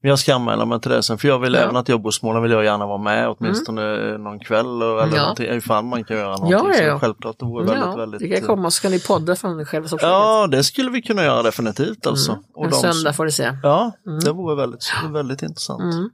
[0.00, 1.60] Men jag ska anmäla mig till det sen för jag vill Ja.
[1.60, 5.22] även att Jobbussmålen vill jag gärna vara med åtminstone någon kväll eller Ja.
[5.22, 6.50] någonting, ifall man kan göra någonting.
[6.50, 6.98] Ja, ja, Så ja.
[6.98, 8.20] självklart, det vore väldigt, Ja, väldigt...
[8.20, 10.10] det kan komma så ska ni podda från själva soppköket.
[10.12, 12.32] Ja, det skulle vi kunna göra definitivt alltså.
[12.32, 12.44] Mm.
[12.54, 13.56] Och En de söndag får du se.
[13.62, 14.20] Ja, Mm.
[14.20, 15.82] det vore väldigt, väldigt intressant.
[15.82, 16.10] Mm.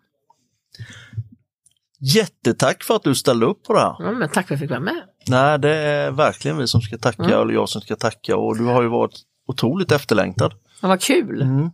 [2.01, 3.97] Jättetack för att du ställde upp på det här.
[3.99, 5.03] Ja, men tack för att jag fick vara med.
[5.29, 7.41] Nej, det är verkligen vi som ska tacka, Mm.
[7.41, 9.15] eller jag som ska tacka och du har ju varit
[9.47, 10.53] otroligt efterlängtad.
[10.83, 11.43] Ja, vad kul.
[11.43, 11.71] Mm.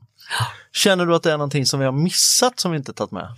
[0.72, 3.28] Känner du att det är någonting som vi har missat som vi inte tagit med?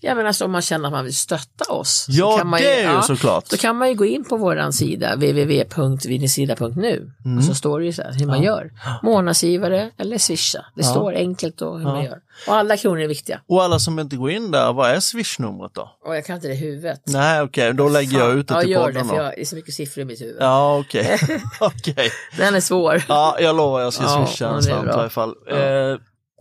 [0.00, 2.06] Ja men alltså om man känner att man vill stötta oss.
[2.08, 3.50] Ja, kan man det är ju såklart.
[3.50, 7.38] Då kan man ju gå in på våran sida www.vinnesida.nu Mm.
[7.38, 8.70] och så står det ju så här hur man gör.
[9.02, 10.64] Månadsgivare eller swisha.
[10.76, 12.18] Det står enkelt då hur man gör.
[12.46, 13.40] Och alla kronor är viktiga.
[13.48, 15.96] Och alla som inte går in där, vad är swishnumret då?
[16.06, 17.02] Och jag kan inte det i huvudet.
[17.06, 19.22] Nej okej, då lägger jag ut det ja, till gör det podden för då.
[19.22, 20.36] jag, det är så mycket siffror i mitt huvud.
[20.40, 21.18] Ja okej.
[21.60, 22.10] okej.
[22.38, 23.02] Den är svår.
[23.08, 25.34] Ja, jag lovar jag ska Ja, swisha ja, en det slant i alla fall.
[25.50, 25.56] Eh,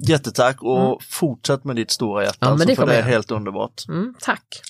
[0.07, 2.37] jättetack och fortsätt med ditt stora hjärta.
[2.39, 3.87] Ja, men alltså, för det är helt underbart.
[3.87, 4.61] Mm, tack.